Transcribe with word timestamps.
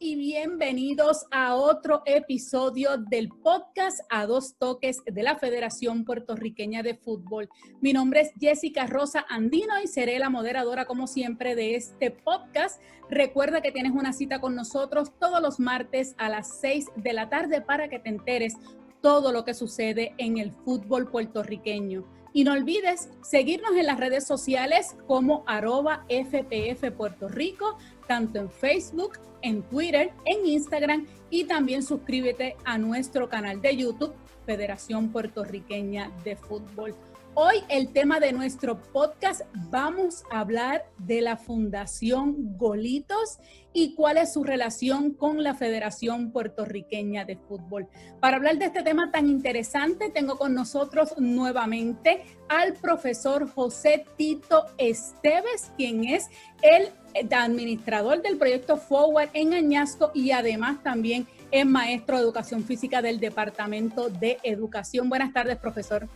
y 0.00 0.16
bienvenidos 0.16 1.26
a 1.30 1.56
otro 1.56 2.02
episodio 2.06 2.96
del 2.96 3.28
podcast 3.28 4.00
a 4.08 4.24
dos 4.24 4.56
toques 4.56 5.02
de 5.04 5.22
la 5.22 5.36
Federación 5.36 6.06
Puertorriqueña 6.06 6.82
de 6.82 6.94
Fútbol. 6.94 7.50
Mi 7.82 7.92
nombre 7.92 8.22
es 8.22 8.32
Jessica 8.40 8.86
Rosa 8.86 9.26
Andino 9.28 9.74
y 9.82 9.86
seré 9.86 10.18
la 10.18 10.30
moderadora 10.30 10.86
como 10.86 11.06
siempre 11.06 11.54
de 11.54 11.74
este 11.74 12.10
podcast. 12.10 12.80
Recuerda 13.10 13.60
que 13.60 13.72
tienes 13.72 13.92
una 13.92 14.14
cita 14.14 14.40
con 14.40 14.54
nosotros 14.54 15.12
todos 15.18 15.42
los 15.42 15.60
martes 15.60 16.14
a 16.16 16.30
las 16.30 16.60
6 16.60 16.86
de 16.96 17.12
la 17.12 17.28
tarde 17.28 17.60
para 17.60 17.88
que 17.88 17.98
te 17.98 18.08
enteres 18.08 18.54
todo 19.02 19.32
lo 19.32 19.44
que 19.44 19.52
sucede 19.52 20.14
en 20.16 20.38
el 20.38 20.52
fútbol 20.52 21.10
puertorriqueño. 21.10 22.04
Y 22.36 22.42
no 22.42 22.52
olvides 22.52 23.10
seguirnos 23.22 23.76
en 23.76 23.86
las 23.86 24.00
redes 24.00 24.26
sociales 24.26 24.96
como 25.06 25.44
arroba 25.46 26.04
FPF 26.08 26.90
Puerto 26.90 27.28
Rico, 27.28 27.78
tanto 28.08 28.40
en 28.40 28.50
Facebook, 28.50 29.12
en 29.42 29.62
Twitter, 29.62 30.10
en 30.24 30.44
Instagram 30.44 31.06
y 31.30 31.44
también 31.44 31.84
suscríbete 31.84 32.56
a 32.64 32.76
nuestro 32.76 33.28
canal 33.28 33.62
de 33.62 33.76
YouTube, 33.76 34.12
Federación 34.46 35.12
Puertorriqueña 35.12 36.10
de 36.24 36.34
Fútbol. 36.34 36.96
Hoy 37.36 37.64
el 37.68 37.92
tema 37.92 38.20
de 38.20 38.32
nuestro 38.32 38.80
podcast 38.80 39.40
vamos 39.68 40.22
a 40.30 40.38
hablar 40.38 40.84
de 40.98 41.20
la 41.20 41.36
Fundación 41.36 42.56
Golitos 42.56 43.40
y 43.72 43.96
cuál 43.96 44.18
es 44.18 44.32
su 44.32 44.44
relación 44.44 45.14
con 45.14 45.42
la 45.42 45.54
Federación 45.54 46.30
Puertorriqueña 46.30 47.24
de 47.24 47.36
Fútbol. 47.36 47.88
Para 48.20 48.36
hablar 48.36 48.58
de 48.58 48.66
este 48.66 48.84
tema 48.84 49.10
tan 49.10 49.28
interesante, 49.28 50.10
tengo 50.10 50.38
con 50.38 50.54
nosotros 50.54 51.14
nuevamente 51.18 52.22
al 52.48 52.74
profesor 52.74 53.50
José 53.50 54.04
Tito 54.16 54.66
Esteves, 54.78 55.72
quien 55.76 56.04
es 56.04 56.28
el 56.62 56.90
administrador 57.32 58.22
del 58.22 58.38
proyecto 58.38 58.76
Forward 58.76 59.30
en 59.32 59.54
Añasco 59.54 60.12
y 60.14 60.30
además 60.30 60.84
también 60.84 61.26
es 61.50 61.66
maestro 61.66 62.16
de 62.16 62.22
educación 62.22 62.62
física 62.62 63.02
del 63.02 63.18
Departamento 63.18 64.08
de 64.08 64.38
Educación. 64.44 65.08
Buenas 65.08 65.32
tardes, 65.32 65.56
profesor. 65.56 66.08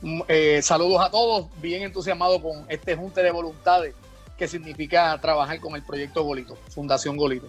Mm, 0.00 0.20
eh, 0.28 0.60
saludos 0.62 1.00
a 1.04 1.10
todos, 1.10 1.46
bien 1.60 1.82
entusiasmado 1.82 2.40
con 2.40 2.64
este 2.68 2.94
junte 2.94 3.22
de 3.22 3.30
voluntades 3.30 3.94
que 4.36 4.46
significa 4.46 5.18
trabajar 5.20 5.58
con 5.60 5.74
el 5.74 5.82
proyecto 5.82 6.22
Golito, 6.22 6.56
Fundación 6.70 7.16
Golito. 7.16 7.48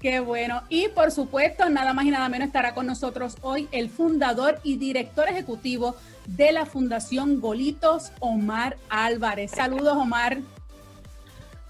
Qué 0.00 0.20
bueno. 0.20 0.62
Y 0.68 0.88
por 0.88 1.10
supuesto, 1.10 1.68
nada 1.68 1.92
más 1.92 2.04
y 2.04 2.10
nada 2.10 2.28
menos 2.28 2.46
estará 2.48 2.74
con 2.74 2.86
nosotros 2.86 3.36
hoy 3.40 3.68
el 3.72 3.88
fundador 3.88 4.60
y 4.62 4.76
director 4.76 5.28
ejecutivo 5.28 5.96
de 6.26 6.52
la 6.52 6.66
Fundación 6.66 7.40
Golitos, 7.40 8.12
Omar 8.20 8.76
Álvarez. 8.90 9.50
Saludos, 9.50 9.96
Omar. 9.96 10.38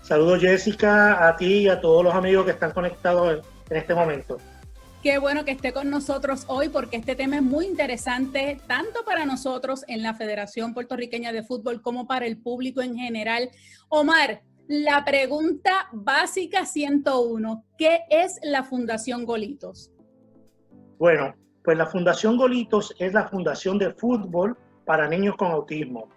Saludos, 0.02 0.40
Jessica, 0.40 1.26
a 1.26 1.36
ti 1.36 1.60
y 1.60 1.68
a 1.68 1.80
todos 1.80 2.04
los 2.04 2.14
amigos 2.14 2.44
que 2.44 2.50
están 2.50 2.72
conectados 2.72 3.44
en 3.70 3.76
este 3.76 3.94
momento. 3.94 4.38
Qué 5.02 5.18
bueno 5.18 5.44
que 5.44 5.52
esté 5.52 5.72
con 5.72 5.90
nosotros 5.90 6.44
hoy 6.48 6.70
porque 6.70 6.96
este 6.96 7.14
tema 7.14 7.36
es 7.36 7.42
muy 7.42 7.66
interesante 7.66 8.60
tanto 8.66 9.04
para 9.04 9.24
nosotros 9.24 9.84
en 9.86 10.02
la 10.02 10.14
Federación 10.14 10.74
Puertorriqueña 10.74 11.30
de 11.30 11.44
Fútbol 11.44 11.80
como 11.80 12.08
para 12.08 12.26
el 12.26 12.36
público 12.36 12.82
en 12.82 12.96
general. 12.96 13.48
Omar, 13.88 14.42
la 14.66 15.04
pregunta 15.04 15.86
básica 15.92 16.66
101, 16.66 17.64
¿qué 17.78 18.00
es 18.10 18.40
la 18.42 18.64
Fundación 18.64 19.24
Golitos? 19.24 19.92
Bueno, 20.98 21.32
pues 21.62 21.78
la 21.78 21.86
Fundación 21.86 22.36
Golitos 22.36 22.92
es 22.98 23.12
la 23.12 23.28
fundación 23.28 23.78
de 23.78 23.92
fútbol 23.92 24.56
para 24.84 25.06
niños 25.06 25.36
con 25.36 25.52
autismo. 25.52 26.08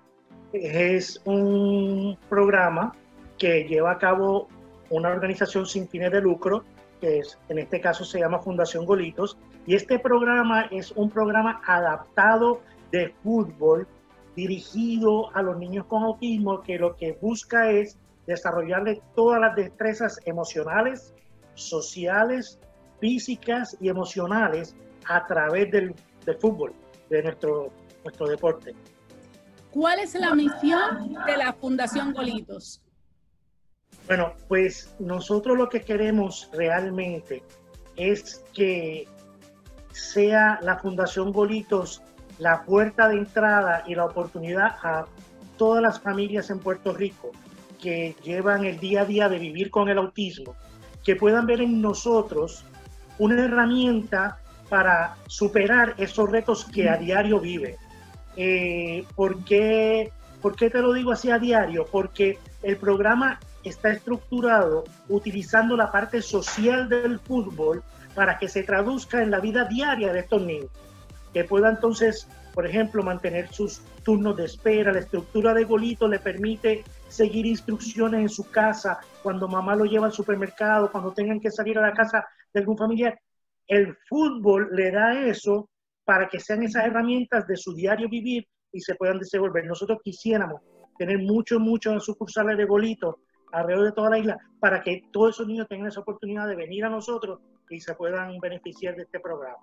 Es 0.53 1.22
un 1.25 2.17
programa 2.29 2.95
que 3.38 3.63
lleva 3.66 3.91
a 3.91 4.00
cabo 4.00 4.47
una 4.89 5.09
organización 5.09 5.67
sin 5.67 5.88
fines 5.88 6.11
de 6.11 6.22
lucro 6.22 6.66
que 7.01 7.19
es, 7.19 7.38
en 7.50 7.59
este 7.59 7.81
caso 7.81 8.06
se 8.06 8.19
llama 8.19 8.39
Fundación 8.39 8.85
Golitos, 8.85 9.38
y 9.66 9.75
este 9.75 10.00
programa 10.00 10.67
es 10.72 10.91
un 10.91 11.09
programa 11.09 11.62
adaptado 11.66 12.62
de 12.91 13.13
fútbol 13.23 13.88
dirigido 14.35 15.35
a 15.35 15.41
los 15.41 15.57
niños 15.57 15.85
con 15.88 16.03
autismo 16.03 16.62
que 16.62 16.78
lo 16.78 16.95
que 16.95 17.17
busca 17.22 17.69
es 17.69 17.97
desarrollarles 18.28 19.01
todas 19.16 19.41
las 19.41 19.56
destrezas 19.56 20.19
emocionales, 20.25 21.13
sociales, 21.56 22.59
físicas 23.00 23.75
y 23.81 23.89
emocionales 23.89 24.75
a 25.07 25.25
través 25.25 25.72
del, 25.72 25.94
del 26.25 26.38
fútbol, 26.38 26.73
de 27.09 27.23
nuestro, 27.23 27.72
nuestro 28.03 28.28
deporte. 28.28 28.73
¿Cuál 29.72 30.00
es 30.00 30.16
la 30.16 30.35
misión 30.35 31.16
de 31.25 31.38
la 31.38 31.53
Fundación 31.53 32.13
Golitos? 32.13 32.81
Bueno, 34.07 34.34
pues 34.47 34.94
nosotros 35.00 35.57
lo 35.57 35.69
que 35.69 35.81
queremos 35.81 36.50
realmente 36.53 37.44
es 37.95 38.44
que 38.53 39.07
sea 39.91 40.59
la 40.62 40.78
Fundación 40.79 41.31
Golitos 41.31 42.01
la 42.41 42.63
puerta 42.63 43.07
de 43.07 43.17
entrada 43.17 43.84
y 43.85 43.94
la 43.94 44.06
oportunidad 44.06 44.75
a 44.81 45.06
todas 45.57 45.84
las 45.84 46.00
familias 46.00 46.50
en 46.50 46.57
Puerto 46.57 46.91
Rico 46.91 47.31
que 47.79 48.16
llevan 48.23 48.66
el 48.66 48.79
día 48.79 49.01
a 49.01 49.06
día 49.06 49.29
de 49.29 49.38
vivir 49.38 49.69
con 49.69 49.89
el 49.89 50.00
autismo, 50.00 50.56
que 51.03 51.16
puedan 51.16 51.45
ver 51.45 51.62
en 51.62 51.81
nosotros 51.81 52.66
una 53.19 53.45
herramienta 53.45 54.39
para 54.69 55.18
superar 55.28 55.94
esos 55.97 56.31
retos 56.31 56.66
que 56.66 56.89
a 56.89 56.97
diario 56.97 57.39
vive. 57.39 57.78
Eh, 58.38 59.06
¿por, 59.16 59.44
qué, 59.44 60.12
¿Por 60.41 60.56
qué 60.56 60.72
te 60.72 60.79
lo 60.79 60.94
digo 60.94 61.12
así 61.12 61.29
a 61.29 61.38
diario? 61.38 61.85
Porque 61.91 62.39
el 62.63 62.78
programa 62.78 63.39
está 63.63 63.91
estructurado 63.91 64.83
utilizando 65.09 65.75
la 65.75 65.91
parte 65.91 66.22
social 66.22 66.89
del 66.89 67.19
fútbol 67.19 67.83
para 68.16 68.38
que 68.38 68.47
se 68.47 68.63
traduzca 68.63 69.22
en 69.22 69.31
la 69.31 69.39
vida 69.39 69.66
diaria 69.66 70.11
de 70.11 70.19
estos 70.19 70.41
niños, 70.41 70.69
que 71.33 71.44
pueda 71.44 71.69
entonces, 71.69 72.27
por 72.53 72.66
ejemplo, 72.66 73.03
mantener 73.03 73.51
sus 73.53 73.81
turnos 74.03 74.35
de 74.35 74.45
espera, 74.45 74.91
la 74.91 75.00
estructura 75.00 75.53
de 75.53 75.63
golito 75.63 76.07
le 76.07 76.19
permite 76.19 76.83
seguir 77.07 77.45
instrucciones 77.45 78.21
en 78.21 78.29
su 78.29 78.50
casa, 78.50 79.00
cuando 79.23 79.47
mamá 79.47 79.75
lo 79.75 79.85
lleva 79.85 80.07
al 80.07 80.13
supermercado, 80.13 80.91
cuando 80.91 81.13
tengan 81.13 81.39
que 81.39 81.51
salir 81.51 81.77
a 81.77 81.81
la 81.81 81.94
casa 81.94 82.25
de 82.53 82.59
algún 82.59 82.77
familiar. 82.77 83.19
El 83.67 83.95
fútbol 84.09 84.69
le 84.73 84.91
da 84.91 85.25
eso 85.27 85.69
para 86.03 86.27
que 86.27 86.39
sean 86.39 86.63
esas 86.63 86.85
herramientas 86.85 87.47
de 87.47 87.55
su 87.55 87.73
diario 87.73 88.09
vivir 88.09 88.45
y 88.71 88.81
se 88.81 88.95
puedan 88.95 89.19
desenvolver. 89.19 89.66
Nosotros 89.66 90.00
quisiéramos 90.03 90.61
tener 90.97 91.19
muchos, 91.19 91.59
muchos 91.59 92.03
sucursales 92.03 92.57
de 92.57 92.66
golito 92.66 93.19
alrededor 93.51 93.85
de 93.85 93.91
toda 93.91 94.09
la 94.09 94.19
isla 94.19 94.38
para 94.59 94.81
que 94.81 95.03
todos 95.12 95.35
esos 95.35 95.47
niños 95.47 95.67
tengan 95.67 95.88
esa 95.88 96.01
oportunidad 96.01 96.47
de 96.47 96.56
venir 96.56 96.85
a 96.85 96.89
nosotros 96.89 97.39
y 97.69 97.79
se 97.79 97.95
puedan 97.95 98.39
beneficiar 98.39 98.95
de 98.95 99.03
este 99.03 99.19
programa. 99.19 99.57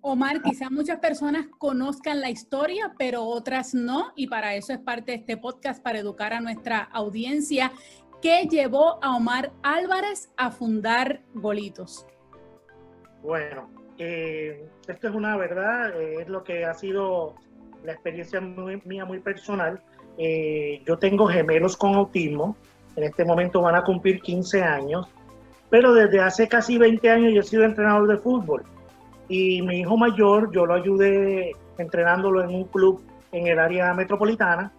Omar, 0.00 0.40
quizás 0.40 0.70
muchas 0.70 1.00
personas 1.00 1.46
conozcan 1.58 2.20
la 2.20 2.30
historia, 2.30 2.94
pero 2.96 3.24
otras 3.24 3.74
no, 3.74 4.12
y 4.14 4.28
para 4.28 4.54
eso 4.54 4.72
es 4.72 4.78
parte 4.78 5.12
de 5.12 5.18
este 5.18 5.36
podcast, 5.36 5.82
para 5.82 5.98
educar 5.98 6.32
a 6.32 6.40
nuestra 6.40 6.78
audiencia. 6.78 7.72
¿Qué 8.22 8.46
llevó 8.48 9.02
a 9.02 9.16
Omar 9.16 9.52
Álvarez 9.62 10.30
a 10.36 10.50
fundar 10.50 11.22
Golitos? 11.34 12.06
Bueno, 13.22 13.68
eh, 13.98 14.68
esto 14.86 15.08
es 15.08 15.14
una 15.14 15.36
verdad, 15.36 16.00
eh, 16.00 16.22
es 16.22 16.28
lo 16.28 16.44
que 16.44 16.64
ha 16.64 16.74
sido 16.74 17.34
la 17.82 17.92
experiencia 17.92 18.40
mía 18.40 19.04
muy 19.04 19.20
personal. 19.20 19.82
Eh, 20.18 20.82
yo 20.86 20.98
tengo 20.98 21.26
gemelos 21.26 21.76
con 21.76 21.94
autismo, 21.94 22.56
en 22.96 23.04
este 23.04 23.24
momento 23.24 23.60
van 23.62 23.76
a 23.76 23.84
cumplir 23.84 24.20
15 24.20 24.62
años, 24.62 25.06
pero 25.70 25.92
desde 25.92 26.20
hace 26.20 26.48
casi 26.48 26.78
20 26.78 27.10
años 27.10 27.32
yo 27.32 27.40
he 27.40 27.44
sido 27.44 27.64
entrenador 27.64 28.08
de 28.08 28.18
fútbol. 28.18 28.62
Y 29.28 29.62
mi 29.62 29.80
hijo 29.80 29.96
mayor, 29.96 30.50
yo 30.52 30.66
lo 30.66 30.74
ayudé 30.74 31.52
entrenándolo 31.78 32.42
en 32.42 32.54
un 32.54 32.64
club 32.64 33.02
en 33.32 33.46
el 33.48 33.58
área 33.58 33.92
metropolitana, 33.92 34.72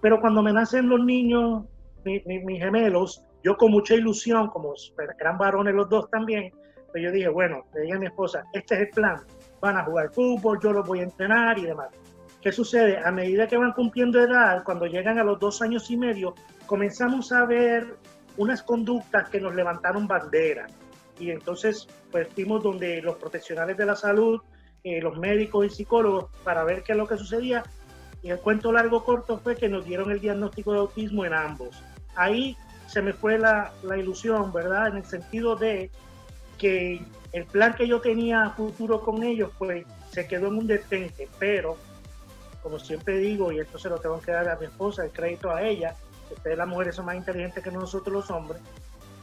pero 0.00 0.20
cuando 0.20 0.42
me 0.42 0.52
nacen 0.52 0.88
los 0.88 1.02
niños, 1.04 1.64
mis 2.04 2.58
gemelos, 2.60 3.24
yo 3.42 3.56
con 3.56 3.70
mucha 3.70 3.94
ilusión, 3.94 4.48
como 4.48 4.74
eran 5.18 5.38
varones 5.38 5.74
los 5.74 5.88
dos 5.88 6.10
también, 6.10 6.52
pues 6.90 7.02
yo 7.02 7.10
dije, 7.10 7.28
bueno, 7.28 7.64
le 7.74 7.82
dije 7.82 7.94
a 7.94 7.98
mi 7.98 8.06
esposa, 8.06 8.44
este 8.52 8.74
es 8.74 8.80
el 8.82 8.88
plan, 8.90 9.16
van 9.60 9.76
a 9.76 9.84
jugar 9.84 10.12
fútbol, 10.12 10.58
yo 10.62 10.72
los 10.72 10.86
voy 10.86 11.00
a 11.00 11.04
entrenar 11.04 11.58
y 11.58 11.62
demás. 11.62 11.88
¿Qué 12.44 12.52
sucede? 12.52 12.98
A 12.98 13.10
medida 13.10 13.48
que 13.48 13.56
van 13.56 13.72
cumpliendo 13.72 14.20
edad, 14.20 14.64
cuando 14.64 14.84
llegan 14.84 15.18
a 15.18 15.24
los 15.24 15.40
dos 15.40 15.62
años 15.62 15.90
y 15.90 15.96
medio, 15.96 16.34
comenzamos 16.66 17.32
a 17.32 17.46
ver 17.46 17.96
unas 18.36 18.62
conductas 18.62 19.30
que 19.30 19.40
nos 19.40 19.54
levantaron 19.54 20.06
bandera. 20.06 20.66
Y 21.18 21.30
entonces, 21.30 21.88
pues 22.12 22.28
fuimos 22.34 22.62
donde 22.62 23.00
los 23.00 23.16
profesionales 23.16 23.78
de 23.78 23.86
la 23.86 23.96
salud, 23.96 24.42
eh, 24.82 25.00
los 25.00 25.16
médicos 25.16 25.64
y 25.64 25.70
psicólogos, 25.70 26.26
para 26.44 26.64
ver 26.64 26.82
qué 26.82 26.92
es 26.92 26.98
lo 26.98 27.08
que 27.08 27.16
sucedía. 27.16 27.62
Y 28.22 28.28
el 28.28 28.38
cuento 28.40 28.72
largo 28.72 29.04
corto 29.04 29.38
fue 29.38 29.56
que 29.56 29.70
nos 29.70 29.86
dieron 29.86 30.10
el 30.10 30.20
diagnóstico 30.20 30.74
de 30.74 30.80
autismo 30.80 31.24
en 31.24 31.32
ambos. 31.32 31.82
Ahí 32.14 32.58
se 32.88 33.00
me 33.00 33.14
fue 33.14 33.38
la, 33.38 33.72
la 33.82 33.96
ilusión, 33.96 34.52
¿verdad? 34.52 34.88
En 34.88 34.96
el 34.98 35.06
sentido 35.06 35.56
de 35.56 35.90
que 36.58 37.00
el 37.32 37.46
plan 37.46 37.72
que 37.72 37.88
yo 37.88 38.02
tenía 38.02 38.42
a 38.42 38.50
futuro 38.50 39.00
con 39.00 39.22
ellos, 39.22 39.50
pues 39.56 39.86
se 40.10 40.28
quedó 40.28 40.48
en 40.48 40.58
un 40.58 40.66
detente, 40.66 41.26
pero 41.38 41.78
como 42.64 42.78
siempre 42.78 43.18
digo, 43.18 43.52
y 43.52 43.60
esto 43.60 43.78
se 43.78 43.90
lo 43.90 43.98
tengo 43.98 44.18
que 44.22 44.32
dar 44.32 44.48
a 44.48 44.56
mi 44.56 44.64
esposa, 44.64 45.04
el 45.04 45.12
crédito 45.12 45.50
a 45.50 45.62
ella, 45.62 45.94
ustedes 46.34 46.56
las 46.56 46.66
mujeres 46.66 46.94
son 46.96 47.04
más 47.04 47.14
inteligentes 47.14 47.62
que 47.62 47.70
nosotros 47.70 48.14
los 48.14 48.30
hombres, 48.30 48.62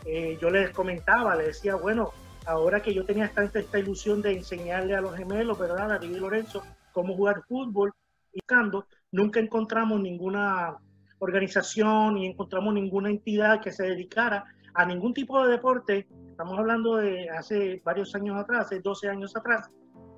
eh, 0.05 0.37
yo 0.39 0.51
les 0.51 0.69
comentaba, 0.69 1.35
les 1.35 1.47
decía, 1.47 1.73
bueno, 1.73 2.11
ahora 2.45 2.83
que 2.83 2.93
yo 2.93 3.03
tenía 3.03 3.25
esta, 3.25 3.43
esta 3.43 3.79
ilusión 3.79 4.21
de 4.21 4.33
enseñarle 4.33 4.95
a 4.95 5.01
los 5.01 5.15
gemelos, 5.15 5.57
¿verdad? 5.57 5.91
A 5.91 5.97
David 5.97 6.17
Lorenzo, 6.17 6.61
cómo 6.91 7.15
jugar 7.15 7.41
fútbol, 7.47 7.91
y 8.31 8.41
cuando 8.41 8.85
nunca 9.11 9.39
encontramos 9.39 9.99
ninguna 9.99 10.77
organización 11.17 12.19
y 12.19 12.27
encontramos 12.27 12.75
ninguna 12.75 13.09
entidad 13.09 13.59
que 13.59 13.71
se 13.71 13.85
dedicara 13.87 14.45
a 14.75 14.85
ningún 14.85 15.15
tipo 15.15 15.43
de 15.43 15.51
deporte. 15.51 16.07
Estamos 16.29 16.59
hablando 16.59 16.97
de 16.97 17.27
hace 17.31 17.81
varios 17.83 18.13
años 18.13 18.39
atrás, 18.39 18.67
hace 18.67 18.81
12 18.81 19.09
años 19.09 19.35
atrás, 19.35 19.67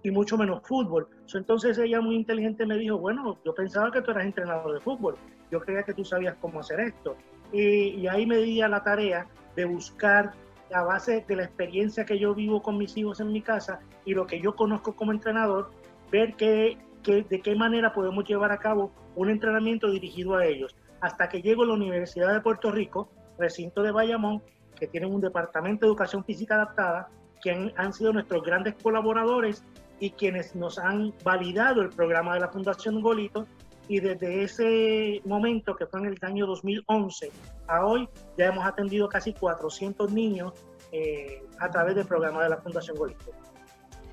y 0.04 0.12
mucho 0.12 0.38
menos 0.38 0.62
fútbol. 0.64 1.08
Entonces 1.34 1.78
ella 1.78 2.02
muy 2.02 2.16
inteligente 2.16 2.66
me 2.66 2.78
dijo, 2.78 2.98
bueno, 2.98 3.40
yo 3.44 3.56
pensaba 3.56 3.92
que 3.92 4.02
tú 4.02 4.12
eras 4.12 4.26
entrenador 4.26 4.74
de 4.74 4.82
fútbol, 4.82 5.16
yo 5.50 5.62
creía 5.62 5.84
que 5.84 5.94
tú 5.94 6.04
sabías 6.04 6.36
cómo 6.40 6.60
hacer 6.60 6.82
esto. 6.82 7.16
Y, 7.52 8.08
ahí 8.08 8.26
me 8.26 8.38
di 8.38 8.62
a 8.62 8.68
la 8.68 8.84
tarea 8.84 9.28
de 9.56 9.66
buscar 9.66 10.34
a 10.74 10.84
base 10.84 11.24
de 11.28 11.36
la 11.36 11.44
experiencia 11.44 12.06
que 12.06 12.18
yo 12.18 12.34
vivo 12.34 12.62
con 12.62 12.78
mis 12.78 12.98
hijos 12.98 13.20
en 13.20 13.32
mi 13.32 13.42
casa 13.42 13.80
y 14.06 14.14
lo 14.14 14.26
que 14.26 14.42
yo 14.42 14.56
conozco 14.56 14.96
como 14.96 15.12
entrenador, 15.12 15.72
ver 16.12 16.36
que, 16.36 16.80
de 17.04 17.42
qué 17.42 17.56
manera 17.56 17.94
podemos 17.94 18.26
llevar 18.26 18.52
a 18.52 18.58
cabo 18.58 18.92
un 19.16 19.30
entrenamiento 19.30 19.90
dirigido 19.92 20.36
a 20.36 20.46
ellos. 20.46 20.76
Hasta 21.00 21.30
que 21.30 21.42
llego 21.42 21.64
a 21.64 21.68
la 21.68 21.74
Universidad 21.74 22.34
de 22.34 22.42
Puerto 22.42 22.72
Rico, 22.72 23.10
recinto 23.38 23.84
de 23.84 23.92
Bayamón, 23.92 24.42
que 24.76 24.88
tienen 24.88 25.14
un 25.14 25.22
departamento 25.22 25.86
de 25.86 25.92
educación 25.92 26.24
física 26.24 26.56
adaptada, 26.56 27.10
que 27.44 27.74
han 27.76 27.94
sido 27.94 28.14
nuestros 28.14 28.42
grandes 28.44 28.74
colaboradores 28.82 29.64
y 30.04 30.12
quienes 30.12 30.54
nos 30.54 30.78
han 30.78 31.14
validado 31.24 31.82
el 31.82 31.88
programa 31.88 32.34
de 32.34 32.42
la 32.42 32.50
Fundación 32.50 33.02
Golito. 33.02 33.48
Y 33.88 34.02
desde 34.02 34.44
ese 34.44 35.22
momento, 35.24 35.78
que 35.78 35.86
fue 35.86 36.02
en 36.02 36.08
el 36.08 36.18
año 36.24 36.46
2011, 36.46 37.32
a 37.68 37.86
hoy 37.86 38.10
ya 38.38 38.48
hemos 38.48 38.66
atendido 38.66 39.08
casi 39.08 39.32
400 39.32 40.12
niños 40.12 40.52
eh, 40.92 41.42
a 41.60 41.70
través 41.72 41.96
del 41.96 42.06
programa 42.06 42.44
de 42.44 42.50
la 42.50 42.58
Fundación 42.58 42.98
Golito. 42.98 43.32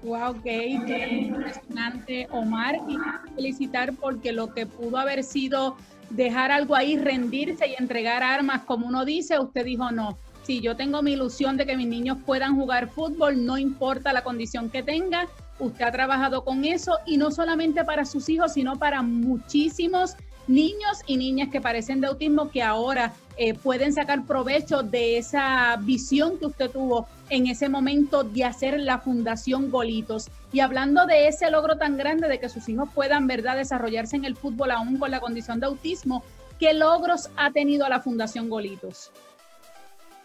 Wow, 0.04 0.40
qué 0.44 0.68
impresionante, 0.68 2.28
Omar, 2.30 2.76
y 2.88 2.96
felicitar 3.34 3.92
porque 3.94 4.30
lo 4.30 4.54
que 4.54 4.66
pudo 4.66 4.96
haber 4.96 5.24
sido 5.24 5.76
dejar 6.10 6.52
algo 6.52 6.76
ahí, 6.76 6.98
rendirse 6.98 7.66
y 7.66 7.74
entregar 7.74 8.22
armas, 8.22 8.62
como 8.62 8.86
uno 8.86 9.04
dice, 9.04 9.40
usted 9.40 9.64
dijo 9.64 9.90
no. 9.90 10.16
Si 10.44 10.60
yo 10.60 10.76
tengo 10.76 11.02
mi 11.02 11.14
ilusión 11.14 11.56
de 11.56 11.66
que 11.66 11.76
mis 11.76 11.88
niños 11.88 12.18
puedan 12.24 12.54
jugar 12.54 12.88
fútbol, 12.88 13.44
no 13.44 13.58
importa 13.58 14.12
la 14.12 14.22
condición 14.22 14.70
que 14.70 14.84
tenga, 14.84 15.28
Usted 15.60 15.84
ha 15.84 15.92
trabajado 15.92 16.42
con 16.42 16.64
eso 16.64 16.98
y 17.06 17.16
no 17.16 17.30
solamente 17.30 17.84
para 17.84 18.04
sus 18.04 18.28
hijos, 18.28 18.54
sino 18.54 18.76
para 18.76 19.02
muchísimos 19.02 20.16
niños 20.50 21.02
y 21.06 21.16
niñas 21.16 21.48
que 21.50 21.60
parecen 21.60 22.00
de 22.00 22.08
autismo 22.08 22.50
que 22.50 22.62
ahora 22.62 23.12
eh, 23.36 23.54
pueden 23.54 23.92
sacar 23.92 24.24
provecho 24.26 24.82
de 24.82 25.18
esa 25.18 25.76
visión 25.80 26.38
que 26.38 26.46
usted 26.46 26.70
tuvo 26.70 27.06
en 27.28 27.46
ese 27.46 27.68
momento 27.68 28.24
de 28.24 28.44
hacer 28.44 28.80
la 28.80 28.98
Fundación 28.98 29.70
Golitos. 29.70 30.28
Y 30.52 30.60
hablando 30.60 31.06
de 31.06 31.28
ese 31.28 31.50
logro 31.50 31.78
tan 31.78 31.96
grande 31.96 32.26
de 32.26 32.40
que 32.40 32.48
sus 32.48 32.68
hijos 32.68 32.88
puedan, 32.94 33.26
¿verdad?, 33.26 33.56
desarrollarse 33.56 34.16
en 34.16 34.24
el 34.24 34.36
fútbol 34.36 34.72
aún 34.72 34.98
con 34.98 35.10
la 35.10 35.20
condición 35.20 35.60
de 35.60 35.66
autismo, 35.66 36.24
¿qué 36.58 36.74
logros 36.74 37.30
ha 37.36 37.52
tenido 37.52 37.88
la 37.88 38.00
Fundación 38.00 38.50
Golitos? 38.50 39.12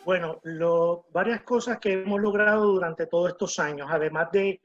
Bueno, 0.04 0.40
varias 1.12 1.42
cosas 1.42 1.80
que 1.80 1.94
hemos 1.94 2.22
logrado 2.22 2.66
durante 2.66 3.08
todos 3.08 3.30
estos 3.30 3.58
años, 3.60 3.88
además 3.92 4.32
de 4.32 4.60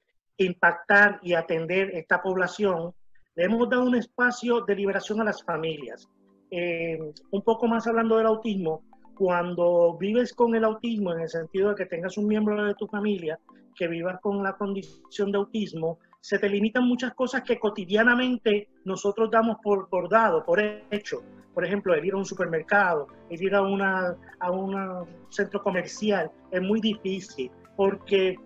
impactar 0.44 1.19
y 1.22 1.34
atender 1.34 1.90
esta 1.94 2.22
población, 2.22 2.92
le 3.34 3.44
hemos 3.44 3.69
dado 3.69 3.84
un 3.84 3.94
espacio 3.94 4.62
de 4.62 4.75
liberación 4.75 5.20
a 5.20 5.25
las 5.25 5.42
familias. 5.42 6.08
Eh, 6.50 6.98
un 7.31 7.42
poco 7.42 7.69
más 7.69 7.87
hablando 7.87 8.16
del 8.16 8.26
autismo, 8.26 8.82
cuando 9.16 9.96
vives 9.98 10.32
con 10.32 10.54
el 10.54 10.64
autismo, 10.64 11.12
en 11.12 11.20
el 11.20 11.28
sentido 11.28 11.70
de 11.70 11.75
que 11.75 11.87
tengas 11.87 12.16
un 12.16 12.26
miembro 12.26 12.64
de 12.64 12.75
tu 12.75 12.87
familia 12.87 13.38
que 13.76 13.87
viva 13.87 14.19
con 14.19 14.42
la 14.42 14.56
condición 14.56 15.31
de 15.31 15.38
autismo, 15.38 15.98
se 16.20 16.38
te 16.38 16.48
limitan 16.48 16.87
muchas 16.87 17.14
cosas 17.14 17.42
que 17.42 17.58
cotidianamente 17.58 18.69
nosotros 18.84 19.31
damos 19.31 19.58
por, 19.62 19.88
por 19.88 20.08
dado, 20.08 20.44
por 20.44 20.60
hecho. 20.90 21.22
Por 21.54 21.64
ejemplo, 21.64 21.94
el 21.94 22.04
ir 22.04 22.14
a 22.14 22.19
un 22.19 22.25
supermercado, 22.25 23.08
el 23.28 23.42
ir 23.42 23.54
a, 23.54 23.62
una, 23.62 24.16
a 24.38 24.50
un 24.50 25.06
centro 25.31 25.62
comercial, 25.62 26.31
es 26.50 26.62
muy 26.62 26.81
difícil 26.81 27.50
porque 27.76 28.37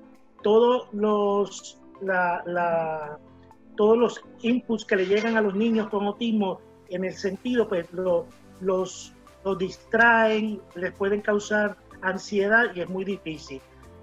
todos 0.43 0.89
los 0.93 1.81
la, 2.01 3.19
todos 3.77 3.99
los 3.99 4.25
inputs 4.43 4.85
que 4.85 4.97
le 4.97 5.07
llegan 5.07 5.37
a 5.37 5.41
los 5.41 5.55
niños 5.55 5.89
con 5.89 6.07
autismo 6.07 6.61
en 6.89 7.05
el 7.05 7.15
sentido, 7.15 7.69
pues 7.69 7.93
los, 7.93 8.27
los 8.61 9.59
distraen, 9.59 10.61
les 10.75 10.93
pueden 10.93 11.21
causar 11.21 11.77
ansiedad 12.03 12.67
y 12.75 12.81
es 12.81 12.89
muy 12.89 13.05
difícil. 13.05 13.61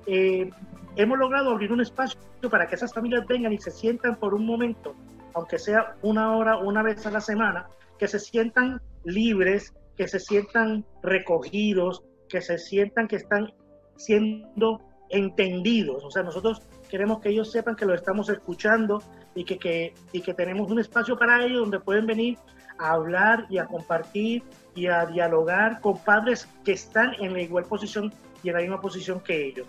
Eh, 0.07 0.49
hemos 0.95 1.17
logrado 1.17 1.51
abrir 1.51 1.71
un 1.71 1.81
espacio 1.81 2.19
para 2.49 2.67
que 2.67 2.75
esas 2.75 2.93
familias 2.93 3.25
vengan 3.27 3.53
y 3.53 3.59
se 3.59 3.71
sientan 3.71 4.15
por 4.15 4.33
un 4.33 4.45
momento, 4.45 4.95
aunque 5.33 5.59
sea 5.59 5.95
una 6.01 6.35
hora, 6.35 6.57
una 6.57 6.81
vez 6.81 7.05
a 7.05 7.11
la 7.11 7.21
semana, 7.21 7.67
que 7.97 8.07
se 8.07 8.19
sientan 8.19 8.81
libres, 9.03 9.73
que 9.95 10.07
se 10.07 10.19
sientan 10.19 10.85
recogidos, 11.03 12.03
que 12.27 12.41
se 12.41 12.57
sientan 12.57 13.07
que 13.07 13.17
están 13.17 13.53
siendo 13.95 14.81
entendidos. 15.09 16.03
O 16.03 16.09
sea, 16.09 16.23
nosotros 16.23 16.61
queremos 16.91 17.21
que 17.21 17.29
ellos 17.29 17.49
sepan 17.49 17.77
que 17.77 17.85
lo 17.85 17.95
estamos 17.95 18.27
escuchando 18.29 19.01
y 19.33 19.45
que, 19.45 19.93
y 20.11 20.21
que 20.21 20.33
tenemos 20.33 20.69
un 20.69 20.77
espacio 20.77 21.17
para 21.17 21.43
ellos 21.43 21.61
donde 21.61 21.79
pueden 21.79 22.05
venir 22.05 22.37
a 22.77 22.91
hablar 22.91 23.47
y 23.49 23.59
a 23.59 23.65
compartir 23.65 24.43
y 24.75 24.87
a 24.87 25.05
dialogar 25.05 25.79
con 25.79 25.97
padres 25.97 26.49
que 26.65 26.73
están 26.73 27.13
en 27.19 27.31
la 27.31 27.41
igual 27.41 27.63
posición 27.63 28.13
y 28.43 28.49
en 28.49 28.55
la 28.55 28.61
misma 28.61 28.81
posición 28.81 29.21
que 29.21 29.47
ellos. 29.47 29.67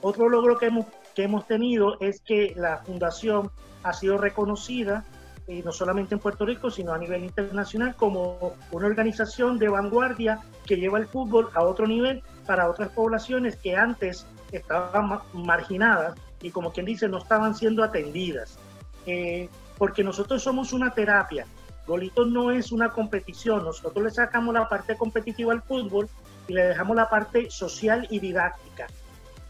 Otro 0.00 0.30
logro 0.30 0.58
que 0.58 0.66
hemos, 0.66 0.86
que 1.14 1.24
hemos 1.24 1.46
tenido 1.46 2.00
es 2.00 2.22
que 2.22 2.54
la 2.56 2.78
fundación 2.78 3.50
ha 3.82 3.92
sido 3.92 4.16
reconocida, 4.16 5.04
y 5.46 5.60
no 5.62 5.72
solamente 5.72 6.14
en 6.14 6.20
Puerto 6.20 6.46
Rico, 6.46 6.70
sino 6.70 6.94
a 6.94 6.98
nivel 6.98 7.24
internacional, 7.24 7.94
como 7.96 8.54
una 8.70 8.86
organización 8.86 9.58
de 9.58 9.68
vanguardia 9.68 10.40
que 10.64 10.76
lleva 10.76 10.98
el 10.98 11.06
fútbol 11.06 11.50
a 11.54 11.62
otro 11.64 11.86
nivel 11.86 12.22
para 12.46 12.70
otras 12.70 12.88
poblaciones 12.90 13.56
que 13.56 13.76
antes 13.76 14.26
estaban 14.52 15.20
marginadas 15.34 16.14
y 16.42 16.50
como 16.50 16.72
quien 16.72 16.86
dice, 16.86 17.08
no 17.08 17.18
estaban 17.18 17.54
siendo 17.54 17.82
atendidas. 17.82 18.58
Eh, 19.06 19.48
porque 19.78 20.04
nosotros 20.04 20.42
somos 20.42 20.72
una 20.72 20.92
terapia. 20.92 21.46
Golito 21.86 22.24
no 22.24 22.50
es 22.50 22.70
una 22.72 22.90
competición. 22.90 23.64
Nosotros 23.64 24.04
le 24.04 24.10
sacamos 24.10 24.54
la 24.54 24.68
parte 24.68 24.96
competitiva 24.96 25.52
al 25.52 25.62
fútbol 25.62 26.08
y 26.46 26.52
le 26.52 26.64
dejamos 26.64 26.96
la 26.96 27.08
parte 27.08 27.50
social 27.50 28.06
y 28.10 28.20
didáctica. 28.20 28.86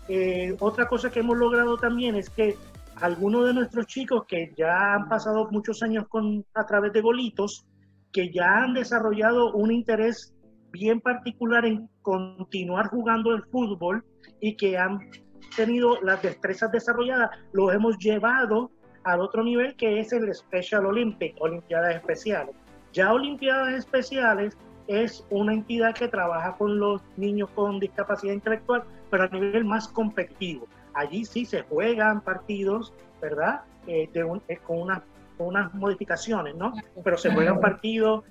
Eh, 0.09 0.57
otra 0.61 0.89
cosa 0.89 1.11
que 1.11 1.21
hemos 1.21 1.37
logrado 1.37 1.77
también 1.77 2.17
es 2.17 2.31
que 2.31 2.57
algunos 2.97 3.47
de 3.47 3.55
nuestros 3.55 3.87
chicos 3.87 4.25
que 4.27 4.53
ya 4.57 4.95
han 4.95 5.09
pasado 5.09 5.49
muchos 5.51 5.83
años 5.83 6.07
con, 6.09 6.45
a 6.55 6.67
través 6.67 6.93
de 6.93 7.01
Golitos, 7.01 7.67
que 8.13 8.31
ya 8.31 8.63
han 8.63 8.75
desarrollado 8.75 9.53
un 9.53 9.73
interés 9.73 10.35
bien 10.71 11.01
particular 11.01 11.65
en 11.65 11.89
continuar 12.01 12.89
jugando 12.89 13.35
el 13.35 13.43
fútbol 13.45 14.05
y 14.41 14.57
que 14.57 14.79
han 14.79 14.99
tenido 15.57 16.01
las 16.03 16.23
destrezas 16.23 16.71
desarrolladas, 16.73 17.31
los 17.53 17.73
hemos 17.73 17.99
llevado 17.99 18.71
al 19.05 19.21
otro 19.21 19.43
nivel 19.43 19.75
que 19.77 20.01
es 20.01 20.13
el 20.13 20.33
Special 20.35 20.87
Olympic, 20.87 21.35
Olimpiadas 21.41 21.97
Especiales. 21.97 22.55
Ya 22.93 23.13
Olimpiadas 23.13 23.73
Especiales 23.75 24.57
es 24.87 25.27
una 25.31 25.55
entidad 25.55 25.95
que 25.95 26.09
trabaja 26.09 26.57
con 26.57 26.79
los 26.79 27.03
niños 27.17 27.51
con 27.51 27.81
discapacidad 27.81 28.35
intelectual, 28.35 28.85
pero 29.11 29.25
a 29.25 29.29
nivel 29.29 29.65
más 29.65 29.89
competitivo. 29.89 30.67
Allí 30.95 31.25
sí 31.25 31.45
se 31.45 31.63
juegan 31.63 32.21
partidos, 32.21 32.93
¿verdad? 33.21 33.63
Eh, 33.87 34.11
eh, 34.13 34.57
con, 34.59 34.81
una, 34.81 35.03
unas 35.39 35.73
modificaciones, 35.75 36.55
¿no? 36.55 36.73
Pero 37.03 37.17
se 37.17 37.33
juegan 37.33 37.61
partidos 37.61 38.25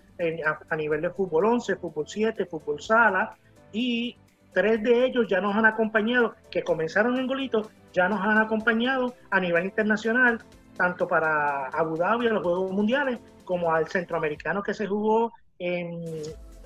a, 0.45 0.59
a, 0.69 0.75
nivel 0.75 1.01
de 1.01 1.09
fútbol 1.09 1.45
11, 1.45 1.75
fútbol 1.77 2.07
7, 2.07 2.45
fútbol 2.45 2.79
sala, 2.79 3.35
y 3.73 4.17
Tres 4.53 4.83
de 4.83 5.05
ellos 5.05 5.27
ya 5.29 5.39
nos 5.39 5.55
han 5.55 5.65
acompañado, 5.65 6.35
que 6.49 6.63
comenzaron 6.63 7.17
en 7.17 7.27
Golito, 7.27 7.69
ya 7.93 8.09
nos 8.09 8.19
han 8.21 8.37
acompañado 8.37 9.13
a 9.29 9.39
nivel 9.39 9.65
internacional, 9.65 10.39
tanto 10.75 11.07
para 11.07 11.67
Abu 11.67 11.97
Dhabi, 11.97 12.27
a 12.27 12.33
los 12.33 12.43
Juegos 12.43 12.71
Mundiales, 12.71 13.19
como 13.45 13.73
al 13.73 13.87
centroamericano 13.87 14.61
que 14.61 14.73
se 14.73 14.87
jugó 14.87 15.31
en 15.59 16.03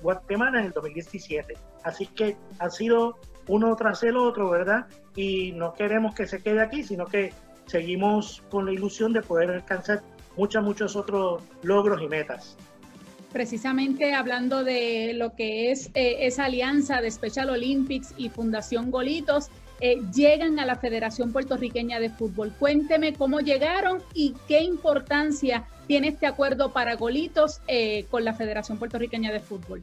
Guatemala 0.02 0.60
en 0.60 0.66
el 0.66 0.72
2017. 0.72 1.54
Así 1.84 2.06
que 2.06 2.36
ha 2.58 2.70
sido 2.70 3.18
uno 3.48 3.74
tras 3.76 4.02
el 4.02 4.16
otro, 4.16 4.50
¿verdad? 4.50 4.86
Y 5.14 5.52
no 5.52 5.72
queremos 5.72 6.14
que 6.14 6.26
se 6.26 6.42
quede 6.42 6.60
aquí, 6.60 6.82
sino 6.82 7.06
que 7.06 7.32
seguimos 7.66 8.42
con 8.50 8.66
la 8.66 8.72
ilusión 8.72 9.12
de 9.12 9.22
poder 9.22 9.50
alcanzar 9.50 10.02
muchos, 10.36 10.62
muchos 10.62 10.96
otros 10.96 11.42
logros 11.62 12.02
y 12.02 12.08
metas 12.08 12.56
precisamente 13.36 14.14
hablando 14.14 14.64
de 14.64 15.12
lo 15.12 15.34
que 15.34 15.70
es 15.70 15.90
eh, 15.92 16.26
esa 16.26 16.46
alianza 16.46 17.02
de 17.02 17.10
Special 17.10 17.50
Olympics 17.50 18.14
y 18.16 18.30
Fundación 18.30 18.90
Golitos, 18.90 19.50
eh, 19.82 20.00
llegan 20.14 20.58
a 20.58 20.64
la 20.64 20.76
Federación 20.76 21.32
Puertorriqueña 21.32 22.00
de 22.00 22.08
Fútbol. 22.08 22.54
Cuénteme 22.58 23.12
cómo 23.12 23.40
llegaron 23.40 24.02
y 24.14 24.34
qué 24.48 24.62
importancia 24.62 25.66
tiene 25.86 26.08
este 26.08 26.26
acuerdo 26.26 26.72
para 26.72 26.96
Golitos 26.96 27.60
eh, 27.68 28.06
con 28.10 28.24
la 28.24 28.32
Federación 28.32 28.78
Puertorriqueña 28.78 29.30
de 29.30 29.40
Fútbol. 29.40 29.82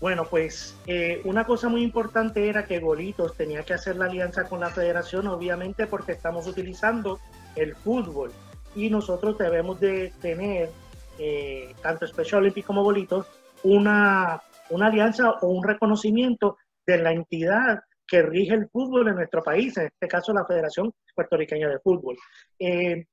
Bueno, 0.00 0.26
pues 0.28 0.74
eh, 0.88 1.20
una 1.22 1.46
cosa 1.46 1.68
muy 1.68 1.84
importante 1.84 2.48
era 2.48 2.64
que 2.64 2.80
Golitos 2.80 3.36
tenía 3.36 3.62
que 3.62 3.72
hacer 3.72 3.94
la 3.94 4.06
alianza 4.06 4.48
con 4.48 4.58
la 4.58 4.70
federación, 4.70 5.28
obviamente 5.28 5.86
porque 5.86 6.10
estamos 6.10 6.48
utilizando 6.48 7.20
el 7.54 7.76
fútbol 7.76 8.32
y 8.74 8.90
nosotros 8.90 9.38
debemos 9.38 9.80
de 9.80 10.12
tener, 10.20 10.70
eh, 11.18 11.74
tanto 11.82 12.06
Special 12.06 12.40
Olympics 12.40 12.66
como 12.66 12.82
Golitos, 12.82 13.26
una, 13.62 14.40
una 14.70 14.86
alianza 14.86 15.30
o 15.40 15.48
un 15.48 15.64
reconocimiento 15.64 16.58
de 16.86 16.98
la 16.98 17.12
entidad 17.12 17.80
que 18.06 18.22
rige 18.22 18.54
el 18.54 18.68
fútbol 18.68 19.08
en 19.08 19.16
nuestro 19.16 19.42
país, 19.42 19.76
en 19.78 19.86
este 19.86 20.08
caso 20.08 20.32
la 20.32 20.44
Federación 20.44 20.92
Puertorriqueña 21.14 21.68
de 21.68 21.78
Fútbol. 21.78 22.16
Eh, 22.58 23.06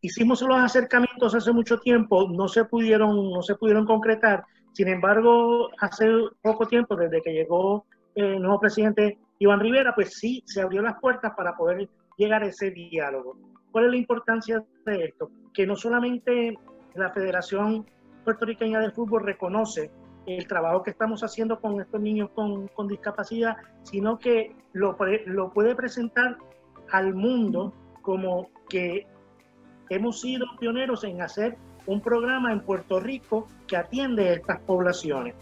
hicimos 0.00 0.42
los 0.42 0.58
acercamientos 0.58 1.34
hace 1.34 1.52
mucho 1.52 1.78
tiempo, 1.80 2.28
no 2.28 2.48
se 2.48 2.64
pudieron, 2.64 3.30
no 3.30 3.42
se 3.42 3.54
pudieron 3.54 3.86
concretar. 3.86 4.44
Sin 4.72 4.88
embargo, 4.88 5.70
hace 5.80 6.06
poco 6.42 6.66
tiempo, 6.66 6.94
desde 6.96 7.22
que 7.22 7.32
llegó 7.32 7.86
el 8.14 8.40
nuevo 8.40 8.60
presidente 8.60 9.18
Iván 9.38 9.60
Rivera, 9.60 9.94
pues 9.94 10.14
sí, 10.14 10.42
se 10.46 10.60
abrió 10.60 10.82
las 10.82 11.00
puertas 11.00 11.32
para 11.36 11.56
poder 11.56 11.88
llegar 12.16 12.42
a 12.42 12.48
ese 12.48 12.70
diálogo. 12.70 13.36
¿Cuál 13.70 13.86
es 13.86 13.90
la 13.92 13.96
importancia 13.96 14.64
de 14.84 15.04
esto? 15.04 15.30
Que 15.54 15.66
no 15.66 15.76
solamente 15.76 16.56
la 16.98 17.10
Federación 17.10 17.86
Puertorriqueña 18.24 18.80
de 18.80 18.90
Fútbol 18.90 19.24
reconoce 19.24 19.90
el 20.26 20.46
trabajo 20.46 20.82
que 20.82 20.90
estamos 20.90 21.22
haciendo 21.22 21.60
con 21.60 21.80
estos 21.80 22.00
niños 22.00 22.30
con, 22.34 22.68
con 22.68 22.88
discapacidad, 22.88 23.56
sino 23.82 24.18
que 24.18 24.54
lo, 24.72 24.96
lo 25.26 25.50
puede 25.52 25.74
presentar 25.74 26.36
al 26.90 27.14
mundo 27.14 27.72
como 28.02 28.50
que 28.68 29.06
hemos 29.88 30.20
sido 30.20 30.46
pioneros 30.58 31.04
en 31.04 31.22
hacer 31.22 31.56
un 31.86 32.02
programa 32.02 32.52
en 32.52 32.60
Puerto 32.60 33.00
Rico 33.00 33.48
que 33.66 33.76
atiende 33.76 34.28
a 34.28 34.32
estas 34.34 34.60
poblaciones. 34.60 35.34